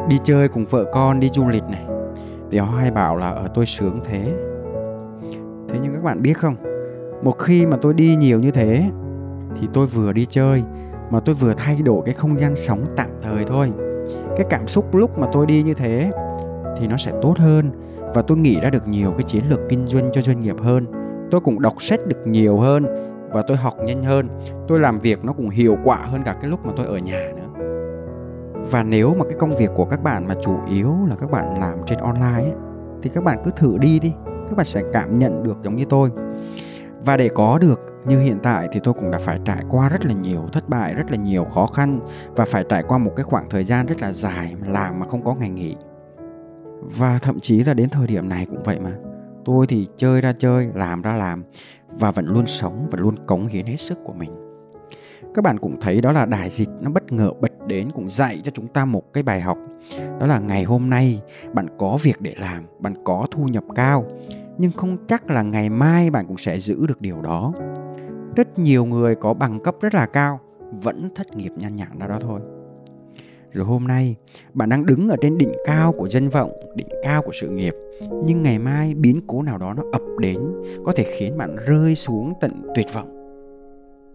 đi 0.10 0.18
chơi 0.24 0.48
cùng 0.48 0.66
vợ 0.66 0.86
con 0.94 1.20
đi 1.20 1.30
du 1.34 1.48
lịch 1.48 1.64
này. 1.64 1.86
Thì 2.52 2.58
họ 2.58 2.78
hay 2.78 2.92
bảo 2.92 3.18
là 3.18 3.30
ở 3.30 3.44
uh, 3.46 3.52
tôi 3.54 3.66
sướng 3.66 4.00
thế. 4.04 4.34
Thế 5.70 5.80
nhưng 5.82 5.94
các 5.94 6.04
bạn 6.04 6.22
biết 6.22 6.34
không 6.34 6.56
một 7.24 7.40
khi 7.40 7.66
mà 7.66 7.78
tôi 7.82 7.94
đi 7.94 8.16
nhiều 8.16 8.40
như 8.40 8.52
thế 8.52 8.84
thì 9.60 9.68
tôi 9.74 9.86
vừa 9.86 10.14
đi 10.14 10.26
chơi 10.30 10.64
mà 11.10 11.20
tôi 11.20 11.36
vừa 11.36 11.54
thay 11.54 11.82
đổi 11.84 12.02
cái 12.06 12.14
không 12.14 12.40
gian 12.40 12.56
sống 12.56 12.86
tạm 12.96 13.10
thời 13.22 13.44
thôi 13.44 13.72
cái 14.38 14.46
cảm 14.50 14.68
xúc 14.68 14.96
lúc 14.96 15.18
mà 15.20 15.28
tôi 15.32 15.46
đi 15.46 15.64
như 15.64 15.74
thế 15.74 16.12
thì 16.78 16.88
nó 16.88 16.98
sẽ 16.98 17.12
tốt 17.22 17.34
hơn 17.38 17.72
và 18.14 18.22
tôi 18.22 18.38
nghĩ 18.38 18.60
ra 18.60 18.70
được 18.70 18.88
nhiều 18.88 19.12
cái 19.12 19.24
chiến 19.24 19.44
lược 19.50 19.60
kinh 19.70 19.88
doanh 19.88 20.10
cho 20.14 20.22
doanh 20.22 20.42
nghiệp 20.42 20.56
hơn. 20.60 20.86
Tôi 21.32 21.42
cũng 21.42 21.62
đọc 21.62 21.82
sách 21.82 22.00
được 22.08 22.28
nhiều 22.28 22.58
hơn 22.58 22.86
và 23.32 23.42
tôi 23.42 23.58
học 23.58 23.74
nhanh 23.86 24.04
hơn. 24.04 24.30
Tôi 24.68 24.80
làm 24.80 24.98
việc 24.98 25.26
nó 25.26 25.34
cũng 25.34 25.50
hiệu 25.50 25.78
quả 25.84 25.98
hơn 25.98 26.24
cả 26.26 26.36
cái 26.42 26.50
lúc 26.50 26.66
mà 26.66 26.74
tôi 26.78 26.86
ở 26.86 26.98
nhà 26.98 27.32
nữa. 27.36 27.66
Và 28.72 28.84
nếu 28.84 29.16
mà 29.20 29.26
cái 29.26 29.38
công 29.40 29.52
việc 29.60 29.70
của 29.76 29.86
các 29.86 30.04
bạn 30.04 30.28
mà 30.28 30.36
chủ 30.42 30.56
yếu 30.70 30.96
là 31.10 31.16
các 31.16 31.32
bạn 31.32 31.60
làm 31.60 31.80
trên 31.86 32.00
online 32.00 32.50
ấy, 32.50 32.54
thì 33.02 33.10
các 33.14 33.24
bạn 33.24 33.38
cứ 33.46 33.52
thử 33.56 33.78
đi 33.78 34.00
đi. 34.00 34.14
Các 34.26 34.58
bạn 34.58 34.66
sẽ 34.66 34.82
cảm 34.94 35.20
nhận 35.20 35.44
được 35.44 35.58
giống 35.64 35.76
như 35.76 35.86
tôi. 35.90 36.10
Và 37.06 37.18
để 37.18 37.30
có 37.30 37.58
được 37.62 37.95
như 38.08 38.20
hiện 38.20 38.40
tại 38.44 38.68
thì 38.72 38.80
tôi 38.84 38.94
cũng 38.94 39.12
đã 39.12 39.18
phải 39.18 39.40
trải 39.46 39.64
qua 39.70 39.90
rất 39.90 40.06
là 40.06 40.14
nhiều 40.14 40.48
thất 40.52 40.70
bại, 40.70 40.94
rất 40.94 41.12
là 41.12 41.18
nhiều 41.18 41.46
khó 41.46 41.68
khăn 41.68 42.00
và 42.36 42.46
phải 42.46 42.66
trải 42.70 42.84
qua 42.84 42.98
một 42.98 43.12
cái 43.16 43.24
khoảng 43.24 43.50
thời 43.50 43.64
gian 43.64 43.86
rất 43.86 44.02
là 44.02 44.12
dài 44.12 44.56
làm 44.68 45.00
mà 45.00 45.08
không 45.08 45.24
có 45.24 45.36
ngày 45.36 45.50
nghỉ. 45.50 45.76
Và 46.82 47.20
thậm 47.20 47.40
chí 47.40 47.64
là 47.64 47.74
đến 47.74 47.90
thời 47.90 48.08
điểm 48.08 48.30
này 48.30 48.46
cũng 48.46 48.64
vậy 48.64 48.80
mà, 48.80 48.92
tôi 49.46 49.68
thì 49.68 49.88
chơi 49.98 50.22
ra 50.22 50.34
chơi, 50.34 50.70
làm 50.76 51.02
ra 51.02 51.14
làm 51.14 51.44
và 51.90 52.12
vẫn 52.12 52.26
luôn 52.26 52.46
sống 52.46 52.88
và 52.92 53.00
luôn 53.00 53.16
cống 53.26 53.48
hiến 53.48 53.66
hết 53.66 53.78
sức 53.80 53.98
của 54.04 54.14
mình. 54.14 54.32
Các 55.34 55.44
bạn 55.44 55.60
cũng 55.60 55.80
thấy 55.82 56.02
đó 56.02 56.12
là 56.12 56.26
đại 56.26 56.50
dịch, 56.50 56.70
nó 56.82 56.90
bất 56.90 57.12
ngờ 57.12 57.32
bật 57.42 57.68
đến 57.68 57.92
cũng 57.92 58.10
dạy 58.10 58.42
cho 58.44 58.52
chúng 58.52 58.68
ta 58.68 58.86
một 58.86 59.14
cái 59.14 59.24
bài 59.24 59.42
học. 59.42 59.58
Đó 60.20 60.26
là 60.26 60.40
ngày 60.40 60.64
hôm 60.64 60.90
nay 60.90 61.22
bạn 61.54 61.68
có 61.78 61.98
việc 62.04 62.22
để 62.22 62.34
làm, 62.38 62.64
bạn 62.80 62.94
có 63.04 63.28
thu 63.32 63.44
nhập 63.44 63.64
cao, 63.76 64.06
nhưng 64.58 64.72
không 64.72 64.98
chắc 65.08 65.30
là 65.30 65.42
ngày 65.42 65.70
mai 65.70 66.10
bạn 66.10 66.28
cũng 66.28 66.38
sẽ 66.38 66.60
giữ 66.60 66.88
được 66.88 67.02
điều 67.02 67.22
đó 67.22 67.54
rất 68.36 68.60
nhiều 68.60 68.86
người 68.86 69.16
có 69.16 69.34
bằng 69.34 69.60
cấp 69.60 69.76
rất 69.82 69.94
là 69.94 70.06
cao 70.06 70.40
vẫn 70.72 71.10
thất 71.16 71.36
nghiệp 71.36 71.52
nhan 71.58 71.76
nhản 71.76 72.00
ra 72.00 72.08
đó 72.08 72.18
thôi. 72.22 72.40
Rồi 73.52 73.66
hôm 73.66 73.88
nay 73.88 74.16
bạn 74.54 74.70
đang 74.70 74.86
đứng 74.86 75.10
ở 75.10 75.16
trên 75.22 75.38
đỉnh 75.38 75.52
cao 75.66 75.92
của 75.92 76.08
dân 76.08 76.30
vọng 76.30 76.52
đỉnh 76.76 76.88
cao 77.04 77.22
của 77.22 77.32
sự 77.34 77.50
nghiệp 77.50 77.74
nhưng 78.24 78.44
ngày 78.44 78.60
mai 78.60 78.94
biến 78.94 79.22
cố 79.28 79.42
nào 79.42 79.58
đó 79.58 79.74
nó 79.74 79.84
ập 79.92 80.02
đến 80.20 80.40
có 80.86 80.94
thể 80.96 81.06
khiến 81.18 81.38
bạn 81.38 81.56
rơi 81.56 81.96
xuống 81.96 82.34
tận 82.42 82.52
tuyệt 82.76 82.86
vọng. 82.94 83.12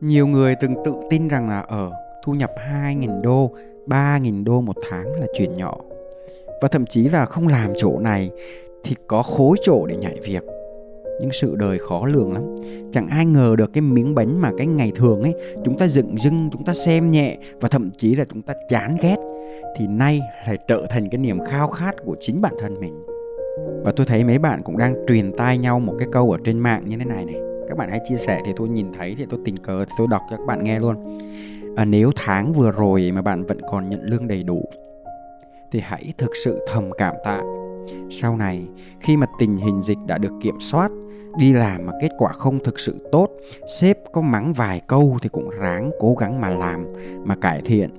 Nhiều 0.01 0.27
người 0.27 0.55
từng 0.61 0.75
tự 0.85 0.93
tin 1.11 1.29
rằng 1.29 1.49
là 1.49 1.61
ở 1.61 1.93
thu 2.25 2.35
nhập 2.35 2.51
2.000 2.73 3.23
đô, 3.23 3.51
3.000 3.87 4.45
đô 4.45 4.61
một 4.61 4.77
tháng 4.91 5.13
là 5.21 5.27
chuyện 5.35 5.55
nhỏ. 5.55 5.77
Và 6.63 6.69
thậm 6.69 6.87
chí 6.87 7.03
là 7.03 7.25
không 7.25 7.49
làm 7.49 7.73
chỗ 7.77 7.99
này 7.99 8.31
thì 8.85 8.97
có 9.07 9.23
khối 9.23 9.57
chỗ 9.63 9.87
để 9.87 9.97
nhảy 9.97 10.19
việc 10.25 10.45
nhưng 11.21 11.33
sự 11.33 11.57
đời 11.57 11.79
khó 11.79 12.07
lường 12.07 12.33
lắm. 12.33 12.43
Chẳng 12.93 13.07
ai 13.07 13.27
ngờ 13.27 13.55
được 13.59 13.73
cái 13.73 13.83
miếng 13.83 14.15
bánh 14.15 14.41
mà 14.41 14.51
cái 14.59 14.67
ngày 14.67 14.93
thường 14.95 15.23
ấy 15.23 15.35
chúng 15.65 15.79
ta 15.79 15.89
dựng 15.89 16.19
dưng 16.19 16.49
chúng 16.53 16.65
ta 16.65 16.75
xem 16.75 17.11
nhẹ 17.11 17.39
và 17.61 17.69
thậm 17.69 17.91
chí 17.91 18.15
là 18.15 18.25
chúng 18.33 18.43
ta 18.43 18.55
chán 18.69 18.97
ghét. 19.03 19.17
Thì 19.77 19.87
nay 19.87 20.21
lại 20.47 20.59
trở 20.69 20.87
thành 20.91 21.09
cái 21.11 21.19
niềm 21.19 21.39
khao 21.49 21.69
khát 21.69 21.95
của 22.05 22.17
chính 22.21 22.41
bản 22.41 22.53
thân 22.59 22.81
mình. 22.81 23.05
Và 23.85 23.93
tôi 23.97 24.07
thấy 24.07 24.25
mấy 24.25 24.39
bạn 24.39 24.63
cũng 24.63 24.79
đang 24.79 24.95
truyền 25.09 25.33
tai 25.33 25.59
nhau 25.59 25.81
một 25.81 25.95
cái 25.99 26.09
câu 26.13 26.31
ở 26.31 26.39
trên 26.45 26.59
mạng 26.59 26.83
như 26.87 26.97
thế 26.99 27.05
này 27.05 27.25
này. 27.25 27.37
Các 27.69 27.79
bạn 27.79 27.91
hãy 27.91 28.01
chia 28.09 28.17
sẻ 28.17 28.41
thì 28.47 28.53
tôi 28.57 28.69
nhìn 28.69 28.93
thấy 28.93 29.15
thì 29.19 29.27
tôi 29.31 29.41
tình 29.45 29.57
cờ 29.57 29.85
thì 29.85 29.93
tôi 29.99 30.07
đọc 30.11 30.23
cho 30.31 30.37
các 30.37 30.47
bạn 30.47 30.65
nghe 30.65 30.81
luôn. 30.81 31.19
À, 31.77 31.85
nếu 31.85 32.11
tháng 32.17 32.53
vừa 32.53 32.73
rồi 32.73 33.13
mà 33.15 33.23
bạn 33.23 33.45
vẫn 33.45 33.59
còn 33.71 33.89
nhận 33.91 34.01
lương 34.03 34.29
đầy 34.29 34.43
đủ 34.43 34.69
thì 35.73 35.81
hãy 35.81 36.13
thực 36.19 36.37
sự 36.45 36.59
thầm 36.69 36.91
cảm 36.99 37.15
tạ. 37.25 37.43
Sau 38.11 38.37
này 38.37 38.65
khi 39.01 39.17
mà 39.17 39.27
tình 39.39 39.57
hình 39.57 39.83
dịch 39.83 39.99
đã 40.07 40.19
được 40.19 40.33
kiểm 40.43 40.61
soát 40.61 40.91
đi 41.39 41.53
làm 41.53 41.87
mà 41.87 41.93
kết 42.01 42.11
quả 42.19 42.33
không 42.33 42.59
thực 42.65 42.81
sự 42.81 43.09
tốt 43.13 43.29
sếp 43.81 43.99
có 44.13 44.21
mắng 44.21 44.53
vài 44.53 44.81
câu 44.87 45.19
thì 45.23 45.29
cũng 45.29 45.51
ráng 45.51 45.91
cố 46.01 46.15
gắng 46.15 46.41
mà 46.41 46.49
làm 46.49 46.87
mà 47.25 47.37
cải 47.37 47.63
thiện. 47.65 47.91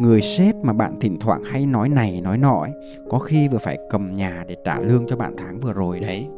Người 0.00 0.20
sếp 0.20 0.56
mà 0.56 0.72
bạn 0.72 1.00
thỉnh 1.00 1.18
thoảng 1.20 1.42
hay 1.44 1.66
nói 1.66 1.88
này 1.88 2.20
nói 2.20 2.38
nọ 2.38 2.60
ấy, 2.60 2.70
có 3.10 3.18
khi 3.18 3.48
vừa 3.48 3.58
phải 3.58 3.78
cầm 3.90 4.14
nhà 4.14 4.44
để 4.48 4.56
trả 4.64 4.80
lương 4.80 5.06
cho 5.06 5.16
bạn 5.16 5.34
tháng 5.36 5.60
vừa 5.60 5.72
rồi 5.72 6.00
đấy. 6.00 6.28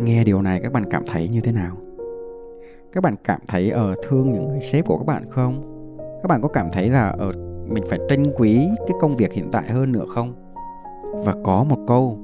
Nghe 0.00 0.24
điều 0.24 0.42
này 0.42 0.60
các 0.62 0.72
bạn 0.72 0.84
cảm 0.90 1.02
thấy 1.06 1.28
như 1.28 1.40
thế 1.40 1.52
nào? 1.52 1.76
Các 2.92 3.02
bạn 3.02 3.14
cảm 3.24 3.40
thấy 3.48 3.70
ở 3.70 3.90
uh, 3.92 3.98
thương 4.08 4.32
những 4.32 4.48
người 4.48 4.60
sếp 4.60 4.86
của 4.86 4.98
các 4.98 5.06
bạn 5.06 5.24
không? 5.28 5.62
Các 6.22 6.28
bạn 6.28 6.40
có 6.42 6.48
cảm 6.48 6.68
thấy 6.72 6.90
là 6.90 7.08
ở 7.08 7.28
uh, 7.28 7.34
mình 7.68 7.84
phải 7.88 7.98
trân 8.08 8.32
quý 8.36 8.68
cái 8.78 8.96
công 9.00 9.16
việc 9.16 9.32
hiện 9.32 9.48
tại 9.52 9.64
hơn 9.68 9.92
nữa 9.92 10.04
không? 10.08 10.34
Và 11.24 11.34
có 11.44 11.64
một 11.64 11.78
câu 11.86 12.18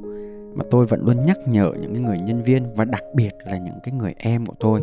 mà 0.54 0.64
tôi 0.70 0.86
vẫn 0.86 1.00
luôn 1.04 1.24
nhắc 1.24 1.38
nhở 1.46 1.72
những 1.80 1.94
cái 1.94 2.02
người 2.02 2.18
nhân 2.18 2.42
viên 2.42 2.74
và 2.74 2.84
đặc 2.84 3.02
biệt 3.14 3.30
là 3.44 3.58
những 3.58 3.78
cái 3.82 3.94
người 3.94 4.14
em 4.18 4.46
của 4.46 4.54
tôi. 4.60 4.82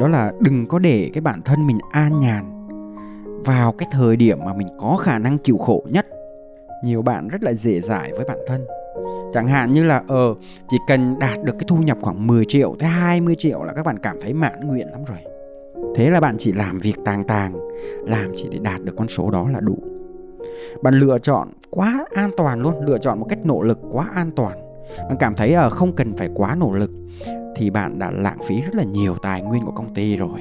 Đó 0.00 0.08
là 0.08 0.32
đừng 0.40 0.68
có 0.68 0.78
để 0.78 1.10
cái 1.14 1.20
bản 1.20 1.42
thân 1.42 1.66
mình 1.66 1.78
an 1.92 2.18
nhàn 2.18 2.68
vào 3.44 3.72
cái 3.72 3.88
thời 3.92 4.16
điểm 4.16 4.38
mà 4.44 4.54
mình 4.54 4.68
có 4.78 4.96
khả 5.00 5.18
năng 5.18 5.38
chịu 5.38 5.56
khổ 5.58 5.82
nhất. 5.90 6.06
Nhiều 6.84 7.02
bạn 7.02 7.28
rất 7.28 7.42
là 7.42 7.54
dễ 7.54 7.80
dãi 7.80 8.12
với 8.12 8.24
bản 8.24 8.38
thân. 8.46 8.66
Chẳng 9.32 9.46
hạn 9.46 9.72
như 9.72 9.84
là 9.84 10.02
ờ 10.08 10.34
chỉ 10.70 10.76
cần 10.88 11.18
đạt 11.18 11.42
được 11.42 11.52
cái 11.52 11.64
thu 11.68 11.76
nhập 11.76 11.98
khoảng 12.00 12.26
10 12.26 12.44
triệu 12.44 12.76
tới 12.78 12.88
20 12.88 13.34
triệu 13.38 13.62
là 13.62 13.72
các 13.72 13.86
bạn 13.86 13.98
cảm 13.98 14.16
thấy 14.20 14.32
mãn 14.32 14.60
nguyện 14.60 14.88
lắm 14.90 15.00
rồi. 15.04 15.18
Thế 15.96 16.10
là 16.10 16.20
bạn 16.20 16.36
chỉ 16.38 16.52
làm 16.52 16.78
việc 16.78 16.94
tàng 17.04 17.24
tàng, 17.24 17.52
làm 18.04 18.32
chỉ 18.36 18.48
để 18.50 18.58
đạt 18.58 18.82
được 18.82 18.92
con 18.96 19.08
số 19.08 19.30
đó 19.30 19.48
là 19.50 19.60
đủ 19.60 19.78
bạn 20.82 20.94
lựa 20.94 21.18
chọn 21.18 21.48
quá 21.70 22.04
an 22.14 22.30
toàn 22.36 22.60
luôn, 22.60 22.84
lựa 22.84 22.98
chọn 22.98 23.20
một 23.20 23.26
cách 23.28 23.38
nỗ 23.44 23.62
lực 23.62 23.78
quá 23.90 24.10
an 24.14 24.30
toàn. 24.36 24.58
Bạn 24.98 25.16
cảm 25.20 25.34
thấy 25.34 25.50
là 25.50 25.70
không 25.70 25.92
cần 25.92 26.16
phải 26.16 26.28
quá 26.34 26.54
nỗ 26.54 26.72
lực 26.72 26.90
thì 27.56 27.70
bạn 27.70 27.98
đã 27.98 28.10
lãng 28.10 28.38
phí 28.46 28.60
rất 28.60 28.74
là 28.74 28.84
nhiều 28.84 29.14
tài 29.22 29.42
nguyên 29.42 29.64
của 29.64 29.72
công 29.72 29.94
ty 29.94 30.16
rồi. 30.16 30.40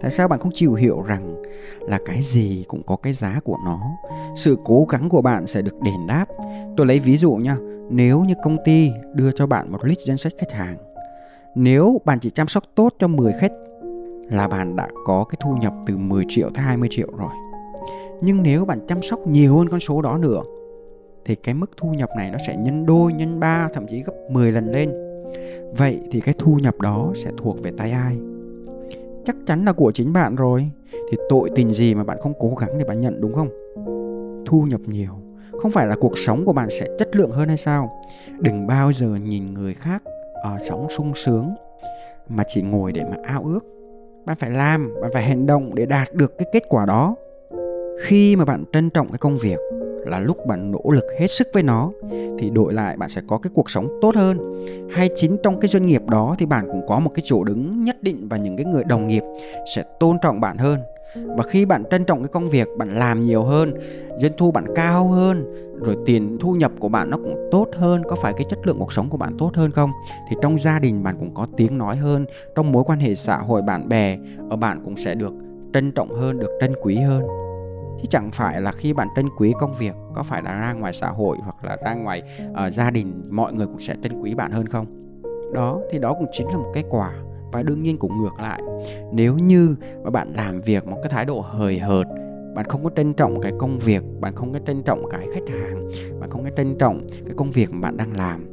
Tại 0.00 0.10
sao 0.10 0.28
bạn 0.28 0.38
không 0.38 0.52
chịu 0.54 0.74
hiểu 0.74 1.02
rằng 1.02 1.42
là 1.80 1.98
cái 2.06 2.22
gì 2.22 2.64
cũng 2.68 2.82
có 2.86 2.96
cái 2.96 3.12
giá 3.12 3.40
của 3.44 3.56
nó? 3.64 3.80
Sự 4.36 4.58
cố 4.64 4.86
gắng 4.88 5.08
của 5.08 5.22
bạn 5.22 5.46
sẽ 5.46 5.62
được 5.62 5.80
đền 5.80 6.06
đáp. 6.06 6.26
Tôi 6.76 6.86
lấy 6.86 6.98
ví 6.98 7.16
dụ 7.16 7.34
nha, 7.34 7.56
nếu 7.90 8.20
như 8.20 8.34
công 8.42 8.56
ty 8.64 8.90
đưa 9.14 9.32
cho 9.32 9.46
bạn 9.46 9.72
một 9.72 9.84
list 9.84 10.00
danh 10.00 10.18
sách 10.18 10.32
khách 10.38 10.52
hàng, 10.52 10.76
nếu 11.54 12.00
bạn 12.04 12.18
chỉ 12.20 12.30
chăm 12.30 12.48
sóc 12.48 12.64
tốt 12.74 12.94
cho 12.98 13.08
10 13.08 13.32
khách 13.40 13.52
là 14.30 14.48
bạn 14.48 14.76
đã 14.76 14.88
có 15.06 15.24
cái 15.24 15.38
thu 15.40 15.56
nhập 15.56 15.74
từ 15.86 15.96
10 15.96 16.24
triệu 16.28 16.50
tới 16.54 16.64
20 16.64 16.88
triệu 16.92 17.08
rồi 17.16 17.32
nhưng 18.20 18.42
nếu 18.42 18.64
bạn 18.64 18.86
chăm 18.88 19.02
sóc 19.02 19.26
nhiều 19.26 19.56
hơn 19.56 19.68
con 19.68 19.80
số 19.80 20.02
đó 20.02 20.18
nữa, 20.18 20.42
thì 21.24 21.34
cái 21.34 21.54
mức 21.54 21.70
thu 21.76 21.88
nhập 21.88 22.10
này 22.16 22.30
nó 22.30 22.38
sẽ 22.46 22.56
nhân 22.56 22.86
đôi, 22.86 23.12
nhân 23.12 23.40
ba, 23.40 23.68
thậm 23.74 23.86
chí 23.86 24.02
gấp 24.02 24.12
10 24.30 24.52
lần 24.52 24.72
lên. 24.72 24.92
Vậy 25.76 26.00
thì 26.10 26.20
cái 26.20 26.34
thu 26.38 26.58
nhập 26.62 26.80
đó 26.80 27.12
sẽ 27.14 27.30
thuộc 27.36 27.62
về 27.62 27.70
tay 27.76 27.90
ai? 27.90 28.16
Chắc 29.24 29.36
chắn 29.46 29.64
là 29.64 29.72
của 29.72 29.92
chính 29.92 30.12
bạn 30.12 30.36
rồi. 30.36 30.70
Thì 31.10 31.18
tội 31.28 31.50
tình 31.54 31.70
gì 31.70 31.94
mà 31.94 32.04
bạn 32.04 32.18
không 32.20 32.32
cố 32.38 32.54
gắng 32.60 32.78
để 32.78 32.84
bạn 32.84 32.98
nhận, 32.98 33.20
đúng 33.20 33.32
không? 33.32 33.48
Thu 34.46 34.62
nhập 34.62 34.80
nhiều, 34.86 35.12
không 35.62 35.70
phải 35.70 35.86
là 35.86 35.96
cuộc 36.00 36.18
sống 36.18 36.44
của 36.44 36.52
bạn 36.52 36.70
sẽ 36.70 36.86
chất 36.98 37.16
lượng 37.16 37.30
hơn 37.30 37.48
hay 37.48 37.56
sao? 37.56 38.00
Đừng 38.38 38.66
bao 38.66 38.92
giờ 38.92 39.06
nhìn 39.06 39.54
người 39.54 39.74
khác 39.74 40.02
ở 40.42 40.58
sống 40.58 40.86
sung 40.90 41.12
sướng 41.14 41.54
mà 42.28 42.44
chỉ 42.48 42.62
ngồi 42.62 42.92
để 42.92 43.02
mà 43.10 43.16
ao 43.22 43.42
ước. 43.44 43.66
Bạn 44.24 44.36
phải 44.36 44.50
làm, 44.50 44.94
bạn 45.02 45.10
phải 45.12 45.22
hành 45.22 45.46
động 45.46 45.74
để 45.74 45.86
đạt 45.86 46.14
được 46.14 46.38
cái 46.38 46.46
kết 46.52 46.62
quả 46.68 46.86
đó 46.86 47.16
khi 48.00 48.36
mà 48.36 48.44
bạn 48.44 48.64
trân 48.72 48.90
trọng 48.90 49.08
cái 49.08 49.18
công 49.18 49.38
việc 49.38 49.58
là 50.06 50.20
lúc 50.20 50.46
bạn 50.46 50.70
nỗ 50.70 50.90
lực 50.90 51.04
hết 51.18 51.26
sức 51.26 51.48
với 51.52 51.62
nó, 51.62 51.90
thì 52.38 52.50
đổi 52.50 52.72
lại 52.72 52.96
bạn 52.96 53.08
sẽ 53.08 53.20
có 53.28 53.38
cái 53.38 53.50
cuộc 53.54 53.70
sống 53.70 53.98
tốt 54.02 54.16
hơn. 54.16 54.66
Hay 54.90 55.08
chính 55.16 55.36
trong 55.42 55.60
cái 55.60 55.68
doanh 55.68 55.86
nghiệp 55.86 56.02
đó 56.06 56.34
thì 56.38 56.46
bạn 56.46 56.68
cũng 56.72 56.86
có 56.88 56.98
một 56.98 57.10
cái 57.14 57.22
chỗ 57.24 57.44
đứng 57.44 57.84
nhất 57.84 58.02
định 58.02 58.28
và 58.28 58.36
những 58.36 58.56
cái 58.56 58.66
người 58.66 58.84
đồng 58.84 59.06
nghiệp 59.06 59.22
sẽ 59.74 59.82
tôn 60.00 60.16
trọng 60.22 60.40
bạn 60.40 60.58
hơn. 60.58 60.78
Và 61.26 61.44
khi 61.44 61.64
bạn 61.64 61.84
trân 61.90 62.04
trọng 62.04 62.22
cái 62.22 62.28
công 62.28 62.48
việc, 62.48 62.68
bạn 62.78 62.98
làm 62.98 63.20
nhiều 63.20 63.42
hơn, 63.42 63.74
doanh 64.20 64.32
thu 64.38 64.50
bạn 64.50 64.64
cao 64.74 65.08
hơn, 65.08 65.44
rồi 65.84 65.96
tiền 66.06 66.36
thu 66.40 66.52
nhập 66.52 66.72
của 66.80 66.88
bạn 66.88 67.10
nó 67.10 67.16
cũng 67.16 67.48
tốt 67.50 67.66
hơn, 67.76 68.02
có 68.08 68.16
phải 68.16 68.32
cái 68.32 68.46
chất 68.48 68.66
lượng 68.66 68.78
cuộc 68.78 68.92
sống 68.92 69.08
của 69.08 69.16
bạn 69.16 69.36
tốt 69.38 69.50
hơn 69.54 69.70
không? 69.70 69.90
Thì 70.30 70.36
trong 70.42 70.58
gia 70.58 70.78
đình 70.78 71.02
bạn 71.02 71.16
cũng 71.18 71.34
có 71.34 71.46
tiếng 71.56 71.78
nói 71.78 71.96
hơn, 71.96 72.26
trong 72.54 72.72
mối 72.72 72.84
quan 72.86 72.98
hệ 72.98 73.14
xã 73.14 73.36
hội 73.36 73.62
bạn 73.62 73.88
bè 73.88 74.18
ở 74.50 74.56
bạn 74.56 74.80
cũng 74.84 74.96
sẽ 74.96 75.14
được 75.14 75.32
trân 75.74 75.90
trọng 75.90 76.10
hơn, 76.10 76.38
được 76.38 76.50
trân 76.60 76.72
quý 76.82 76.96
hơn 76.96 77.22
chứ 77.98 78.04
chẳng 78.10 78.30
phải 78.30 78.60
là 78.60 78.72
khi 78.72 78.92
bạn 78.92 79.08
trân 79.16 79.28
quý 79.38 79.54
công 79.60 79.72
việc 79.72 79.94
có 80.14 80.22
phải 80.22 80.42
là 80.42 80.60
ra 80.60 80.72
ngoài 80.72 80.92
xã 80.92 81.08
hội 81.08 81.38
hoặc 81.42 81.64
là 81.64 81.76
ra 81.84 81.94
ngoài 81.94 82.22
uh, 82.50 82.72
gia 82.72 82.90
đình 82.90 83.22
mọi 83.30 83.52
người 83.52 83.66
cũng 83.66 83.80
sẽ 83.80 83.96
trân 84.02 84.20
quý 84.20 84.34
bạn 84.34 84.50
hơn 84.50 84.66
không? 84.66 84.86
Đó 85.54 85.80
thì 85.90 85.98
đó 85.98 86.14
cũng 86.18 86.28
chính 86.32 86.48
là 86.48 86.56
một 86.56 86.70
cái 86.74 86.84
quả 86.90 87.12
và 87.52 87.62
đương 87.62 87.82
nhiên 87.82 87.98
cũng 87.98 88.16
ngược 88.16 88.40
lại. 88.40 88.62
Nếu 89.12 89.36
như 89.36 89.76
mà 90.04 90.10
bạn 90.10 90.32
làm 90.36 90.60
việc 90.60 90.86
một 90.86 90.96
cái 91.02 91.10
thái 91.10 91.24
độ 91.24 91.40
hời 91.40 91.78
hợt 91.78 92.06
bạn 92.54 92.64
không 92.68 92.84
có 92.84 92.90
trân 92.96 93.12
trọng 93.12 93.40
cái 93.40 93.52
công 93.58 93.78
việc 93.78 94.02
bạn 94.20 94.34
không 94.34 94.52
có 94.52 94.58
trân 94.58 94.82
trọng 94.82 95.08
cái 95.10 95.26
khách 95.34 95.48
hàng 95.48 95.88
bạn 96.20 96.30
không 96.30 96.44
có 96.44 96.50
trân 96.56 96.78
trọng 96.78 97.06
cái 97.24 97.34
công 97.36 97.50
việc 97.50 97.72
mà 97.72 97.80
bạn 97.80 97.96
đang 97.96 98.16
làm 98.16 98.46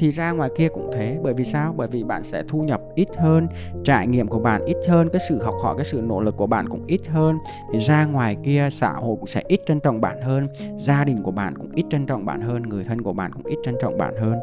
thì 0.00 0.10
ra 0.10 0.32
ngoài 0.32 0.50
kia 0.56 0.68
cũng 0.68 0.90
thế. 0.92 1.18
Bởi 1.22 1.34
vì 1.34 1.44
sao? 1.44 1.74
Bởi 1.76 1.88
vì 1.88 2.04
bạn 2.04 2.22
sẽ 2.22 2.42
thu 2.48 2.62
nhập 2.62 2.80
ít 2.94 3.08
hơn, 3.16 3.48
trải 3.84 4.06
nghiệm 4.06 4.28
của 4.28 4.38
bạn 4.38 4.64
ít 4.64 4.76
hơn, 4.88 5.08
cái 5.12 5.22
sự 5.28 5.42
học 5.42 5.54
hỏi, 5.62 5.74
cái 5.76 5.84
sự 5.84 6.00
nỗ 6.00 6.20
lực 6.20 6.36
của 6.36 6.46
bạn 6.46 6.68
cũng 6.68 6.86
ít 6.86 7.00
hơn. 7.08 7.38
Thì 7.72 7.78
ra 7.78 8.04
ngoài 8.04 8.36
kia, 8.44 8.68
xã 8.70 8.92
hội 8.92 9.16
cũng 9.16 9.26
sẽ 9.26 9.42
ít 9.48 9.60
trân 9.66 9.80
trọng 9.80 10.00
bạn 10.00 10.22
hơn, 10.22 10.48
gia 10.76 11.04
đình 11.04 11.22
của 11.22 11.30
bạn 11.30 11.58
cũng 11.58 11.70
ít 11.74 11.84
trân 11.90 12.06
trọng 12.06 12.26
bạn 12.26 12.40
hơn, 12.40 12.62
người 12.62 12.84
thân 12.84 13.02
của 13.02 13.12
bạn 13.12 13.32
cũng 13.32 13.44
ít 13.44 13.56
trân 13.64 13.74
trọng 13.80 13.98
bạn 13.98 14.14
hơn. 14.20 14.34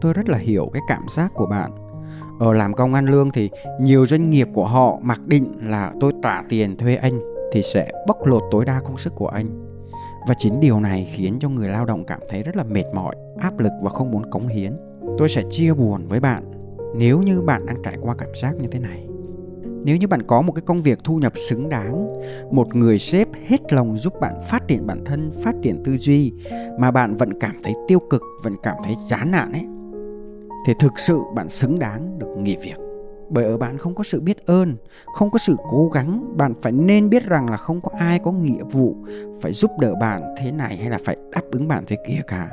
Tôi 0.00 0.12
rất 0.12 0.28
là 0.28 0.38
hiểu 0.38 0.70
cái 0.72 0.82
cảm 0.88 1.02
giác 1.16 1.32
của 1.34 1.46
bạn. 1.46 1.70
Ở 2.40 2.54
làm 2.54 2.74
công 2.74 2.94
ăn 2.94 3.06
lương 3.06 3.30
thì 3.30 3.50
nhiều 3.80 4.06
doanh 4.06 4.30
nghiệp 4.30 4.48
của 4.54 4.66
họ 4.66 4.98
mặc 5.02 5.20
định 5.26 5.58
là 5.62 5.92
tôi 6.00 6.12
trả 6.22 6.42
tiền 6.48 6.76
thuê 6.76 6.96
anh 6.96 7.20
thì 7.52 7.62
sẽ 7.62 7.92
bóc 8.06 8.26
lột 8.26 8.42
tối 8.50 8.64
đa 8.64 8.80
công 8.84 8.98
sức 8.98 9.12
của 9.16 9.28
anh 9.28 9.67
và 10.28 10.34
chính 10.38 10.60
điều 10.60 10.80
này 10.80 11.08
khiến 11.12 11.38
cho 11.40 11.48
người 11.48 11.68
lao 11.68 11.84
động 11.84 12.04
cảm 12.04 12.20
thấy 12.28 12.42
rất 12.42 12.56
là 12.56 12.64
mệt 12.64 12.84
mỏi, 12.94 13.16
áp 13.38 13.58
lực 13.58 13.72
và 13.82 13.90
không 13.90 14.10
muốn 14.10 14.30
cống 14.30 14.46
hiến. 14.46 14.72
Tôi 15.18 15.28
sẽ 15.28 15.42
chia 15.50 15.74
buồn 15.74 16.06
với 16.06 16.20
bạn 16.20 16.44
nếu 16.96 17.22
như 17.22 17.42
bạn 17.42 17.66
đang 17.66 17.82
trải 17.82 17.96
qua 18.00 18.14
cảm 18.18 18.28
giác 18.42 18.54
như 18.60 18.68
thế 18.70 18.78
này. 18.78 19.06
Nếu 19.84 19.96
như 19.96 20.06
bạn 20.06 20.22
có 20.22 20.42
một 20.42 20.52
cái 20.52 20.62
công 20.66 20.78
việc 20.78 20.98
thu 21.04 21.16
nhập 21.16 21.32
xứng 21.36 21.68
đáng, 21.68 22.22
một 22.50 22.74
người 22.74 22.98
sếp 22.98 23.28
hết 23.46 23.72
lòng 23.72 23.98
giúp 23.98 24.20
bạn 24.20 24.34
phát 24.48 24.68
triển 24.68 24.86
bản 24.86 25.04
thân, 25.04 25.30
phát 25.42 25.54
triển 25.62 25.82
tư 25.84 25.96
duy 25.96 26.32
mà 26.78 26.90
bạn 26.90 27.16
vẫn 27.16 27.40
cảm 27.40 27.58
thấy 27.62 27.74
tiêu 27.88 27.98
cực, 28.10 28.22
vẫn 28.42 28.56
cảm 28.62 28.76
thấy 28.84 28.94
chán 29.08 29.30
nản 29.30 29.52
ấy, 29.52 29.66
thì 30.66 30.72
thực 30.80 30.98
sự 30.98 31.18
bạn 31.34 31.48
xứng 31.48 31.78
đáng 31.78 32.18
được 32.18 32.28
nghỉ 32.38 32.56
việc 32.56 32.87
bởi 33.30 33.44
ở 33.44 33.56
bạn 33.56 33.78
không 33.78 33.94
có 33.94 34.04
sự 34.04 34.20
biết 34.20 34.46
ơn, 34.46 34.76
không 35.14 35.30
có 35.30 35.38
sự 35.38 35.56
cố 35.70 35.88
gắng, 35.88 36.36
bạn 36.36 36.54
phải 36.62 36.72
nên 36.72 37.10
biết 37.10 37.26
rằng 37.26 37.50
là 37.50 37.56
không 37.56 37.80
có 37.80 37.90
ai 37.98 38.18
có 38.18 38.32
nghĩa 38.32 38.62
vụ 38.70 38.96
phải 39.40 39.52
giúp 39.52 39.70
đỡ 39.80 39.94
bạn 40.00 40.22
thế 40.38 40.52
này 40.52 40.76
hay 40.76 40.90
là 40.90 40.98
phải 41.04 41.16
đáp 41.32 41.42
ứng 41.50 41.68
bạn 41.68 41.84
thế 41.86 41.96
kia 42.08 42.20
cả. 42.26 42.50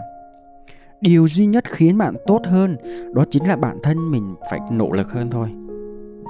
Điều 1.01 1.27
duy 1.27 1.45
nhất 1.45 1.63
khiến 1.71 1.97
bạn 1.97 2.15
tốt 2.27 2.41
hơn 2.45 2.77
đó 3.13 3.25
chính 3.29 3.47
là 3.47 3.55
bản 3.55 3.77
thân 3.83 4.11
mình 4.11 4.35
phải 4.49 4.59
nỗ 4.71 4.91
lực 4.91 5.07
hơn 5.11 5.29
thôi. 5.29 5.49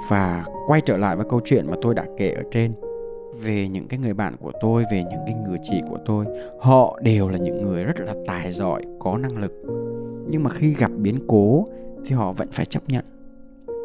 Và 0.08 0.44
quay 0.66 0.80
trở 0.80 0.96
lại 0.96 1.16
với 1.16 1.26
câu 1.30 1.40
chuyện 1.44 1.66
mà 1.70 1.76
tôi 1.82 1.94
đã 1.94 2.04
kể 2.16 2.30
ở 2.30 2.42
trên. 2.50 2.72
Về 3.42 3.68
những 3.68 3.88
cái 3.88 3.98
người 3.98 4.14
bạn 4.14 4.36
của 4.40 4.52
tôi, 4.60 4.84
về 4.92 5.04
những 5.10 5.20
cái 5.26 5.34
người 5.34 5.58
chị 5.62 5.80
của 5.88 5.98
tôi, 6.06 6.26
họ 6.60 6.98
đều 7.02 7.28
là 7.28 7.38
những 7.38 7.62
người 7.62 7.84
rất 7.84 8.00
là 8.00 8.14
tài 8.26 8.52
giỏi, 8.52 8.82
có 8.98 9.18
năng 9.18 9.36
lực. 9.38 9.52
Nhưng 10.28 10.42
mà 10.42 10.50
khi 10.50 10.74
gặp 10.74 10.90
biến 10.96 11.18
cố 11.28 11.66
thì 12.06 12.14
họ 12.14 12.32
vẫn 12.32 12.48
phải 12.52 12.66
chấp 12.66 12.82
nhận 12.88 13.04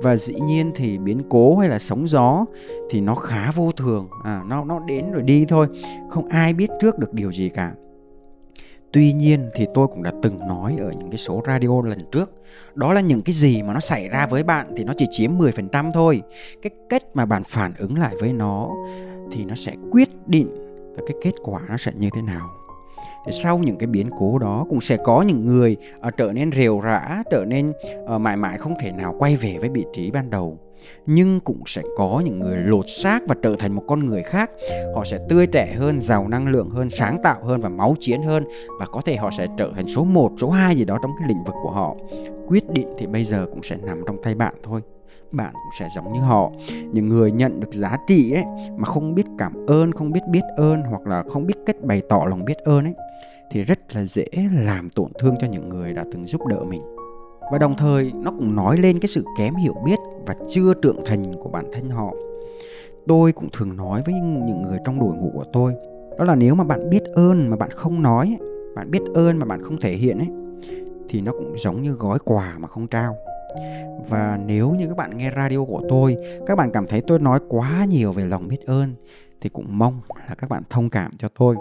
và 0.01 0.15
dĩ 0.15 0.33
nhiên 0.33 0.71
thì 0.75 0.97
biến 0.97 1.21
cố 1.29 1.57
hay 1.57 1.69
là 1.69 1.79
sóng 1.79 2.07
gió 2.07 2.45
thì 2.89 3.01
nó 3.01 3.15
khá 3.15 3.51
vô 3.51 3.71
thường. 3.71 4.09
À, 4.23 4.43
nó 4.47 4.63
nó 4.63 4.79
đến 4.87 5.11
rồi 5.11 5.21
đi 5.21 5.45
thôi. 5.45 5.67
Không 6.09 6.27
ai 6.27 6.53
biết 6.53 6.69
trước 6.81 6.99
được 6.99 7.13
điều 7.13 7.31
gì 7.31 7.49
cả. 7.49 7.73
Tuy 8.93 9.13
nhiên 9.13 9.49
thì 9.55 9.67
tôi 9.73 9.87
cũng 9.87 10.03
đã 10.03 10.11
từng 10.21 10.39
nói 10.47 10.77
ở 10.79 10.91
những 10.97 11.09
cái 11.09 11.17
số 11.17 11.41
radio 11.47 11.81
lần 11.81 11.99
trước. 12.11 12.31
Đó 12.75 12.93
là 12.93 13.01
những 13.01 13.21
cái 13.21 13.33
gì 13.33 13.63
mà 13.63 13.73
nó 13.73 13.79
xảy 13.79 14.09
ra 14.09 14.25
với 14.25 14.43
bạn 14.43 14.73
thì 14.77 14.83
nó 14.83 14.93
chỉ 14.97 15.05
chiếm 15.11 15.37
10% 15.37 15.91
thôi. 15.91 16.21
Cái 16.61 16.71
cách 16.89 17.03
mà 17.13 17.25
bạn 17.25 17.43
phản 17.43 17.73
ứng 17.77 17.97
lại 17.97 18.15
với 18.19 18.33
nó 18.33 18.69
thì 19.31 19.45
nó 19.45 19.55
sẽ 19.55 19.75
quyết 19.91 20.09
định 20.27 20.47
cái 20.97 21.17
kết 21.21 21.33
quả 21.43 21.61
nó 21.69 21.77
sẽ 21.77 21.91
như 21.95 22.09
thế 22.13 22.21
nào 22.21 22.49
thì 23.25 23.31
sau 23.31 23.57
những 23.57 23.77
cái 23.77 23.87
biến 23.87 24.09
cố 24.17 24.37
đó 24.39 24.65
cũng 24.69 24.81
sẽ 24.81 24.97
có 24.97 25.21
những 25.21 25.45
người 25.45 25.77
uh, 26.07 26.17
trở 26.17 26.31
nên 26.33 26.51
rều 26.51 26.81
rã 26.81 27.23
trở 27.31 27.45
nên 27.45 27.73
uh, 28.15 28.21
mãi 28.21 28.37
mãi 28.37 28.57
không 28.57 28.73
thể 28.79 28.91
nào 28.91 29.15
quay 29.19 29.35
về 29.35 29.57
với 29.59 29.69
vị 29.69 29.85
trí 29.93 30.11
ban 30.11 30.29
đầu. 30.29 30.57
Nhưng 31.05 31.39
cũng 31.39 31.63
sẽ 31.65 31.81
có 31.97 32.21
những 32.25 32.39
người 32.39 32.57
lột 32.57 32.85
xác 32.87 33.27
và 33.27 33.35
trở 33.41 33.55
thành 33.59 33.73
một 33.73 33.83
con 33.87 34.05
người 34.05 34.23
khác. 34.23 34.51
Họ 34.95 35.03
sẽ 35.03 35.19
tươi 35.29 35.47
trẻ 35.47 35.75
hơn 35.77 36.01
giàu 36.01 36.27
năng 36.27 36.47
lượng 36.47 36.69
hơn 36.69 36.89
sáng 36.89 37.17
tạo 37.23 37.43
hơn 37.43 37.59
và 37.61 37.69
máu 37.69 37.95
chiến 37.99 38.21
hơn 38.21 38.43
và 38.79 38.85
có 38.85 39.01
thể 39.05 39.15
họ 39.15 39.31
sẽ 39.31 39.47
trở 39.57 39.71
thành 39.75 39.87
số 39.87 40.03
1, 40.03 40.31
số 40.41 40.49
2 40.49 40.75
gì 40.75 40.85
đó 40.85 40.99
trong 41.01 41.11
cái 41.19 41.27
lĩnh 41.27 41.43
vực 41.43 41.55
của 41.63 41.71
họ. 41.71 41.95
Quyết 42.47 42.69
định 42.69 42.87
thì 42.97 43.07
bây 43.07 43.23
giờ 43.23 43.45
cũng 43.51 43.63
sẽ 43.63 43.77
nằm 43.83 44.03
trong 44.07 44.21
tay 44.23 44.35
bạn 44.35 44.53
thôi 44.63 44.81
bạn 45.31 45.53
cũng 45.53 45.71
sẽ 45.79 45.87
giống 45.95 46.13
như 46.13 46.19
họ. 46.19 46.51
Những 46.91 47.09
người 47.09 47.31
nhận 47.31 47.59
được 47.59 47.73
giá 47.73 47.97
trị 48.07 48.31
ấy, 48.31 48.43
mà 48.77 48.85
không 48.85 49.15
biết 49.15 49.25
cảm 49.37 49.65
ơn, 49.67 49.91
không 49.91 50.11
biết 50.11 50.21
biết 50.29 50.43
ơn, 50.57 50.81
hoặc 50.81 51.07
là 51.07 51.23
không 51.29 51.47
biết 51.47 51.55
cách 51.65 51.75
bày 51.81 52.01
tỏ 52.09 52.25
lòng 52.29 52.45
biết 52.45 52.57
ơn 52.57 52.83
ấy, 52.83 52.93
thì 53.51 53.63
rất 53.63 53.95
là 53.95 54.05
dễ 54.05 54.25
làm 54.65 54.89
tổn 54.89 55.11
thương 55.19 55.35
cho 55.41 55.47
những 55.47 55.69
người 55.69 55.93
đã 55.93 56.05
từng 56.11 56.25
giúp 56.25 56.45
đỡ 56.47 56.63
mình. 56.63 56.81
Và 57.51 57.57
đồng 57.57 57.75
thời, 57.77 58.11
nó 58.15 58.31
cũng 58.31 58.55
nói 58.55 58.77
lên 58.77 58.99
cái 58.99 59.09
sự 59.09 59.25
kém 59.37 59.55
hiểu 59.55 59.75
biết 59.85 59.99
và 60.25 60.35
chưa 60.49 60.73
trưởng 60.81 61.05
thành 61.05 61.33
của 61.43 61.49
bản 61.49 61.65
thân 61.73 61.89
họ. 61.89 62.13
Tôi 63.07 63.31
cũng 63.31 63.49
thường 63.53 63.77
nói 63.77 64.01
với 64.05 64.13
những 64.13 64.61
người 64.61 64.77
trong 64.85 64.99
đội 64.99 65.15
ngũ 65.15 65.31
của 65.33 65.45
tôi, 65.53 65.73
đó 66.17 66.25
là 66.25 66.35
nếu 66.35 66.55
mà 66.55 66.63
bạn 66.63 66.89
biết 66.89 67.03
ơn 67.13 67.49
mà 67.49 67.57
bạn 67.57 67.69
không 67.71 68.01
nói 68.01 68.37
bạn 68.75 68.91
biết 68.91 69.01
ơn 69.13 69.37
mà 69.37 69.45
bạn 69.45 69.63
không 69.63 69.79
thể 69.79 69.93
hiện 69.93 70.17
ấy, 70.17 70.27
thì 71.09 71.21
nó 71.21 71.31
cũng 71.31 71.53
giống 71.57 71.81
như 71.81 71.91
gói 71.91 72.19
quà 72.25 72.55
mà 72.57 72.67
không 72.67 72.87
trao 72.87 73.17
và 74.09 74.39
nếu 74.45 74.71
như 74.71 74.87
các 74.87 74.97
bạn 74.97 75.17
nghe 75.17 75.31
radio 75.35 75.65
của 75.65 75.81
tôi, 75.89 76.17
các 76.45 76.57
bạn 76.57 76.71
cảm 76.71 76.87
thấy 76.87 77.01
tôi 77.01 77.19
nói 77.19 77.39
quá 77.49 77.85
nhiều 77.89 78.11
về 78.11 78.25
lòng 78.25 78.47
biết 78.47 78.65
ơn, 78.65 78.95
thì 79.41 79.49
cũng 79.49 79.65
mong 79.69 80.01
là 80.29 80.35
các 80.35 80.49
bạn 80.49 80.63
thông 80.69 80.89
cảm 80.89 81.11
cho 81.17 81.27
tôi. 81.39 81.55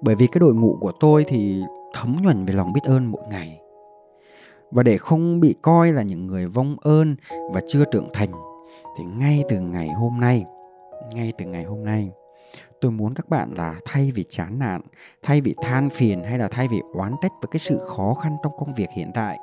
Bởi 0.00 0.14
vì 0.14 0.26
cái 0.26 0.40
đội 0.40 0.54
ngũ 0.54 0.76
của 0.80 0.92
tôi 1.00 1.24
thì 1.28 1.62
thấm 1.94 2.16
nhuần 2.22 2.44
về 2.44 2.54
lòng 2.54 2.72
biết 2.72 2.80
ơn 2.84 3.06
mỗi 3.06 3.22
ngày. 3.30 3.60
Và 4.70 4.82
để 4.82 4.98
không 4.98 5.40
bị 5.40 5.54
coi 5.62 5.92
là 5.92 6.02
những 6.02 6.26
người 6.26 6.46
vong 6.46 6.76
ơn 6.80 7.16
và 7.52 7.60
chưa 7.66 7.84
trưởng 7.84 8.08
thành, 8.12 8.30
thì 8.98 9.04
ngay 9.04 9.44
từ 9.48 9.60
ngày 9.60 9.88
hôm 9.88 10.20
nay, 10.20 10.44
ngay 11.14 11.32
từ 11.38 11.44
ngày 11.44 11.64
hôm 11.64 11.84
nay 11.84 12.10
tôi 12.80 12.92
muốn 12.92 13.14
các 13.14 13.28
bạn 13.28 13.54
là 13.54 13.80
thay 13.84 14.12
vì 14.14 14.24
chán 14.28 14.58
nản 14.58 14.80
thay 15.22 15.40
vì 15.40 15.54
than 15.62 15.90
phiền 15.90 16.24
hay 16.24 16.38
là 16.38 16.48
thay 16.48 16.68
vì 16.68 16.80
oán 16.92 17.14
trách 17.22 17.32
với 17.42 17.48
cái 17.50 17.60
sự 17.60 17.78
khó 17.78 18.14
khăn 18.14 18.36
trong 18.42 18.52
công 18.58 18.74
việc 18.74 18.88
hiện 18.96 19.10
tại 19.14 19.38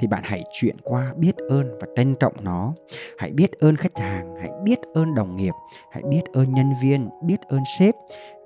thì 0.00 0.06
bạn 0.06 0.22
hãy 0.24 0.42
chuyển 0.52 0.76
qua 0.82 1.12
biết 1.16 1.36
ơn 1.36 1.78
và 1.80 1.86
trân 1.96 2.14
trọng 2.20 2.34
nó. 2.40 2.74
Hãy 3.18 3.30
biết 3.30 3.52
ơn 3.52 3.76
khách 3.76 3.98
hàng 3.98 4.34
hãy 4.40 4.50
biết 4.64 4.78
ơn 4.94 5.14
đồng 5.14 5.36
nghiệp 5.36 5.54
hãy 5.92 6.02
biết 6.08 6.22
ơn 6.32 6.54
nhân 6.54 6.72
viên 6.82 7.08
biết 7.22 7.40
ơn 7.40 7.62
sếp 7.78 7.94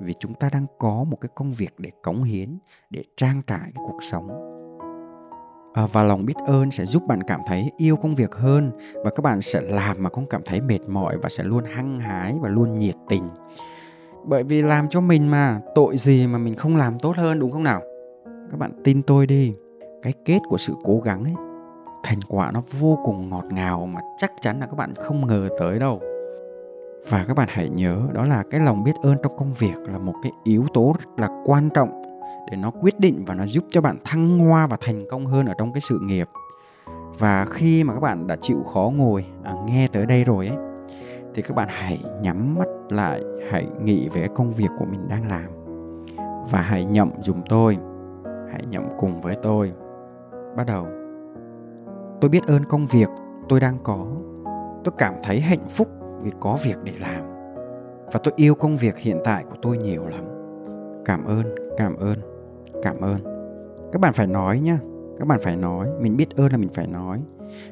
vì 0.01 0.15
chúng 0.21 0.35
ta 0.35 0.51
đang 0.53 0.67
có 0.79 1.05
một 1.05 1.17
cái 1.21 1.29
công 1.35 1.53
việc 1.53 1.75
để 1.79 1.91
cống 2.03 2.23
hiến 2.23 2.59
để 2.91 3.03
trang 3.17 3.43
trải 3.47 3.71
cái 3.75 3.85
cuộc 3.89 4.03
sống. 4.03 4.53
À, 5.75 5.87
và 5.93 6.03
lòng 6.03 6.27
biết 6.27 6.37
ơn 6.47 6.71
sẽ 6.71 6.87
giúp 6.87 7.03
bạn 7.07 7.23
cảm 7.23 7.41
thấy 7.47 7.71
yêu 7.77 7.97
công 7.97 8.15
việc 8.15 8.35
hơn 8.35 8.73
và 9.05 9.11
các 9.11 9.23
bạn 9.23 9.43
sẽ 9.43 9.61
làm 9.61 10.03
mà 10.03 10.11
không 10.11 10.27
cảm 10.27 10.43
thấy 10.45 10.61
mệt 10.61 10.81
mỏi 10.89 11.19
và 11.19 11.29
sẽ 11.29 11.45
luôn 11.45 11.65
hăng 11.65 11.99
hái 11.99 12.35
và 12.41 12.49
luôn 12.49 12.79
nhiệt 12.79 12.95
tình 13.09 13.29
bởi 14.25 14.43
vì 14.43 14.63
làm 14.63 14.89
cho 14.89 15.01
mình 15.01 15.31
mà 15.31 15.61
tội 15.75 15.97
gì 15.97 16.27
mà 16.27 16.39
mình 16.39 16.57
không 16.57 16.77
làm 16.77 16.99
tốt 16.99 17.17
hơn 17.17 17.39
đúng 17.39 17.51
không 17.51 17.63
nào? 17.63 17.83
Các 18.51 18.59
bạn 18.59 18.73
tin 18.85 19.03
tôi 19.03 19.27
đi 19.27 19.55
cái 20.03 20.13
kết 20.25 20.39
của 20.49 20.59
sự 20.59 20.75
cố 20.85 21.01
gắng 21.05 21.25
ấy 21.25 21.35
thành 22.05 22.21
quả 22.29 22.51
nó 22.51 22.63
vô 22.81 22.99
cùng 23.05 23.31
ngọt 23.31 23.45
ngào 23.51 23.87
mà 23.87 24.01
chắc 24.17 24.33
chắn 24.41 24.61
là 24.61 24.67
các 24.67 24.77
bạn 24.77 24.95
không 24.95 25.27
ngờ 25.27 25.49
tới 25.59 25.79
đâu. 25.79 26.01
Và 27.09 27.25
các 27.29 27.37
bạn 27.37 27.49
hãy 27.51 27.69
nhớ 27.69 28.03
đó 28.13 28.25
là 28.25 28.43
cái 28.51 28.61
lòng 28.61 28.85
biết 28.85 28.93
ơn 29.03 29.17
trong 29.23 29.37
công 29.37 29.53
việc 29.53 29.75
là 29.89 29.99
một 29.99 30.15
cái 30.23 30.33
yếu 30.45 30.67
tố 30.75 30.95
rất 30.99 31.23
là 31.23 31.43
quan 31.45 31.71
trọng 31.71 32.03
để 32.51 32.57
nó 32.57 32.71
quyết 32.71 33.01
định 33.01 33.25
và 33.27 33.35
nó 33.35 33.47
giúp 33.47 33.65
cho 33.71 33.81
bạn 33.81 33.97
thăng 34.05 34.39
hoa 34.39 34.67
và 34.67 34.77
thành 34.81 35.05
công 35.11 35.27
hơn 35.27 35.47
ở 35.47 35.55
trong 35.59 35.73
cái 35.73 35.81
sự 35.81 35.99
nghiệp. 36.03 36.29
Và 37.19 37.45
khi 37.45 37.85
mà 37.85 37.95
các 37.95 38.01
bạn 38.01 38.27
đã 38.27 38.37
chịu 38.41 38.63
khó 38.63 38.93
ngồi 38.97 39.25
à, 39.45 39.55
nghe 39.67 39.89
tới 39.93 40.07
đây 40.07 40.25
rồi 40.25 40.49
ấy 40.49 40.72
thì 41.35 41.43
các 41.43 41.57
bạn 41.57 41.69
hãy 41.71 42.05
nhắm 42.23 42.55
mắt 42.59 42.69
lại, 42.89 43.23
hãy 43.51 43.69
nghĩ 43.85 44.09
về 44.09 44.29
công 44.35 44.51
việc 44.51 44.71
của 44.79 44.85
mình 44.85 45.09
đang 45.09 45.29
làm. 45.29 45.51
Và 46.51 46.61
hãy 46.61 46.85
nhậm 46.85 47.11
dùng 47.23 47.43
tôi, 47.49 47.79
hãy 48.25 48.63
nhậm 48.71 48.89
cùng 48.99 49.21
với 49.21 49.37
tôi. 49.43 49.73
Bắt 50.57 50.67
đầu. 50.67 50.87
Tôi 52.21 52.29
biết 52.29 52.47
ơn 52.47 52.65
công 52.65 52.87
việc 52.87 53.09
tôi 53.49 53.61
đang 53.61 53.79
có. 53.83 54.07
Tôi 54.85 54.95
cảm 54.99 55.15
thấy 55.23 55.41
hạnh 55.41 55.65
phúc 55.69 55.89
vì 56.23 56.31
có 56.41 56.57
việc 56.65 56.77
để 56.85 56.93
làm. 57.01 57.25
Và 58.13 58.21
tôi 58.25 58.35
yêu 58.37 58.55
công 58.55 58.77
việc 58.77 58.99
hiện 58.99 59.21
tại 59.25 59.45
của 59.51 59.57
tôi 59.63 59.79
nhiều 59.79 60.07
lắm. 60.07 60.25
Cảm 61.05 61.25
ơn 61.25 61.43
cảm 61.77 61.97
ơn 61.97 62.15
cảm 62.83 63.01
ơn. 63.01 63.17
Các 63.93 64.01
bạn 64.01 64.13
phải 64.13 64.27
nói 64.27 64.61
nhá. 64.61 64.79
Các 65.19 65.29
bạn 65.29 65.39
phải 65.43 65.57
nói. 65.57 65.89
Mình 66.01 66.17
biết 66.17 66.37
ơn 66.37 66.53
là 66.53 66.59
mình 66.59 66.71
phải 66.73 66.87
nói 66.87 67.23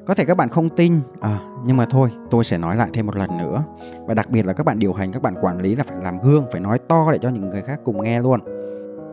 có 0.04 0.14
thể 0.14 0.24
các 0.24 0.36
bạn 0.36 0.48
không 0.48 0.68
tin 0.68 1.00
à, 1.20 1.38
nhưng 1.64 1.76
mà 1.76 1.86
thôi 1.90 2.10
tôi 2.30 2.44
sẽ 2.44 2.58
nói 2.58 2.76
lại 2.76 2.88
thêm 2.92 3.06
một 3.06 3.16
lần 3.16 3.38
nữa. 3.38 3.64
Và 4.06 4.14
đặc 4.14 4.30
biệt 4.30 4.46
là 4.46 4.52
các 4.52 4.66
bạn 4.66 4.78
điều 4.78 4.92
hành 4.92 5.12
các 5.12 5.22
bạn 5.22 5.34
quản 5.40 5.60
lý 5.60 5.76
là 5.76 5.84
phải 5.84 5.98
làm 6.02 6.20
gương 6.20 6.46
phải 6.52 6.60
nói 6.60 6.78
to 6.78 7.12
để 7.12 7.18
cho 7.18 7.28
những 7.28 7.50
người 7.50 7.62
khác 7.62 7.80
cùng 7.84 8.02
nghe 8.02 8.22
luôn. 8.22 8.40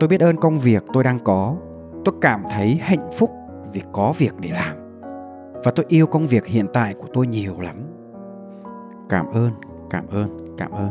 Tôi 0.00 0.08
biết 0.08 0.20
ơn 0.20 0.36
công 0.36 0.58
việc 0.58 0.84
tôi 0.92 1.04
đang 1.04 1.18
có. 1.18 1.56
Tôi 2.04 2.14
cảm 2.20 2.42
thấy 2.50 2.74
hạnh 2.82 3.10
phúc 3.12 3.30
vì 3.72 3.82
có 3.92 4.12
việc 4.18 4.32
để 4.40 4.50
làm. 4.52 4.76
Và 5.64 5.70
tôi 5.74 5.86
yêu 5.88 6.06
công 6.06 6.26
việc 6.26 6.46
hiện 6.46 6.66
tại 6.72 6.94
của 6.94 7.08
tôi 7.12 7.26
nhiều 7.26 7.60
lắm. 7.60 7.76
Cảm 9.08 9.26
ơn 9.32 9.50
cảm 9.90 10.06
ơn 10.06 10.56
cảm 10.58 10.70
ơn. 10.70 10.88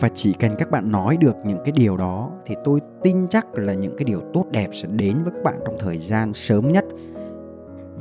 Và 0.00 0.08
chỉ 0.08 0.32
cần 0.32 0.50
các 0.58 0.70
bạn 0.70 0.92
nói 0.92 1.16
được 1.16 1.36
những 1.44 1.58
cái 1.64 1.72
điều 1.72 1.96
đó 1.96 2.30
thì 2.46 2.56
tôi 2.64 2.80
tin 3.02 3.28
chắc 3.28 3.54
là 3.54 3.74
những 3.74 3.96
cái 3.96 4.04
điều 4.04 4.20
tốt 4.34 4.44
đẹp 4.50 4.68
sẽ 4.72 4.88
đến 4.88 5.22
với 5.24 5.32
các 5.32 5.42
bạn 5.44 5.54
trong 5.64 5.76
thời 5.78 5.98
gian 5.98 6.34
sớm 6.34 6.68
nhất 6.68 6.84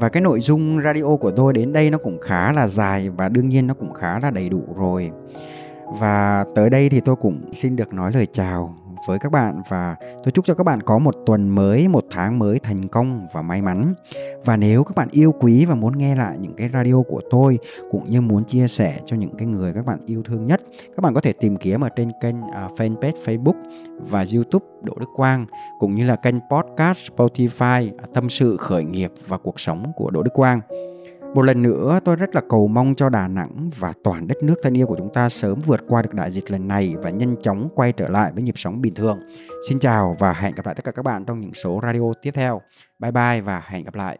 và 0.02 0.10
cái 0.10 0.22
nội 0.22 0.40
dung 0.40 0.82
radio 0.84 1.16
của 1.20 1.32
tôi 1.32 1.54
đến 1.54 1.74
đây 1.74 1.90
nó 1.90 1.98
cũng 1.98 2.20
khá 2.20 2.52
là 2.52 2.68
dài 2.68 3.10
và 3.10 3.30
đương 3.30 3.50
nhiên 3.50 3.68
nó 3.68 3.74
cũng 3.74 3.94
khá 3.94 4.20
là 4.20 4.32
đầy 4.32 4.50
đủ 4.50 4.64
rồi. 4.76 5.12
Và 6.00 6.46
tới 6.56 6.70
đây 6.70 6.90
thì 6.90 7.00
tôi 7.00 7.16
cũng 7.16 7.42
xin 7.52 7.76
được 7.76 7.94
nói 7.94 8.12
lời 8.14 8.26
chào 8.26 8.76
với 9.08 9.20
các 9.20 9.32
bạn 9.32 9.62
và 9.70 9.96
tôi 10.24 10.32
chúc 10.32 10.46
cho 10.46 10.54
các 10.54 10.64
bạn 10.64 10.84
có 10.84 11.00
một 11.00 11.16
tuần 11.26 11.50
mới, 11.50 11.88
một 11.88 12.06
tháng 12.12 12.40
mới 12.40 12.60
thành 12.60 12.88
công 12.88 13.28
và 13.34 13.42
may 13.42 13.62
mắn. 13.62 13.94
Và 14.46 14.58
nếu 14.58 14.84
các 14.84 14.96
bạn 14.96 15.08
yêu 15.12 15.34
quý 15.40 15.66
và 15.66 15.76
muốn 15.76 15.98
nghe 15.98 16.16
lại 16.16 16.38
những 16.40 16.54
cái 16.54 16.70
radio 16.74 17.02
của 17.08 17.22
tôi 17.30 17.60
cũng 17.92 18.08
như 18.08 18.22
muốn 18.22 18.44
chia 18.44 18.68
sẻ 18.68 19.00
cho 19.06 19.16
những 19.16 19.38
cái 19.38 19.48
người 19.48 19.74
các 19.74 19.86
bạn 19.86 20.00
yêu 20.06 20.24
thương 20.24 20.48
nhất, 20.48 20.62
các 20.96 21.02
bạn 21.02 21.14
có 21.14 21.22
thể 21.22 21.34
tìm 21.34 21.56
kiếm 21.56 21.82
ở 21.82 21.90
trên 21.90 22.12
kênh 22.22 22.42
uh, 22.42 22.52
fanpage 22.78 23.14
Facebook 23.26 23.56
và 23.98 24.26
YouTube 24.34 24.66
Đỗ 24.84 24.94
Đức 25.00 25.10
Quang 25.16 25.46
cũng 25.80 25.96
như 25.96 26.06
là 26.06 26.16
kênh 26.16 26.36
podcast 26.52 27.12
Spotify 27.12 27.92
à, 27.98 28.06
Tâm 28.14 28.30
sự 28.30 28.58
khởi 28.58 28.84
nghiệp 28.84 29.12
và 29.28 29.38
cuộc 29.38 29.60
sống 29.60 29.92
của 29.96 30.10
Đỗ 30.10 30.24
Đức 30.24 30.32
Quang. 30.34 30.62
Một 31.34 31.42
lần 31.42 31.62
nữa, 31.62 32.00
tôi 32.06 32.16
rất 32.16 32.36
là 32.36 32.42
cầu 32.50 32.68
mong 32.68 32.96
cho 32.96 33.10
Đà 33.10 33.28
Nẵng 33.28 33.70
và 33.80 33.94
toàn 34.04 34.28
đất 34.28 34.44
nước 34.44 34.56
thân 34.64 34.78
yêu 34.78 34.88
của 34.88 34.96
chúng 34.98 35.14
ta 35.14 35.30
sớm 35.30 35.60
vượt 35.66 35.84
qua 35.88 36.02
được 36.02 36.14
đại 36.14 36.32
dịch 36.32 36.52
lần 36.52 36.68
này 36.68 36.96
và 37.02 37.10
nhanh 37.10 37.36
chóng 37.42 37.70
quay 37.76 37.92
trở 37.92 38.10
lại 38.10 38.32
với 38.34 38.44
nhịp 38.44 38.58
sống 38.58 38.82
bình 38.82 38.94
thường. 38.94 39.20
Xin 39.70 39.80
chào 39.80 40.16
và 40.20 40.34
hẹn 40.34 40.56
gặp 40.56 40.66
lại 40.66 40.76
tất 40.76 40.84
cả 40.86 40.92
các 40.92 41.06
bạn 41.06 41.26
trong 41.26 41.40
những 41.40 41.54
số 41.54 41.80
radio 41.84 42.14
tiếp 42.22 42.32
theo. 42.34 42.62
Bye 43.00 43.12
bye 43.12 43.42
và 43.42 43.64
hẹn 43.68 43.84
gặp 43.84 43.96
lại. 43.96 44.20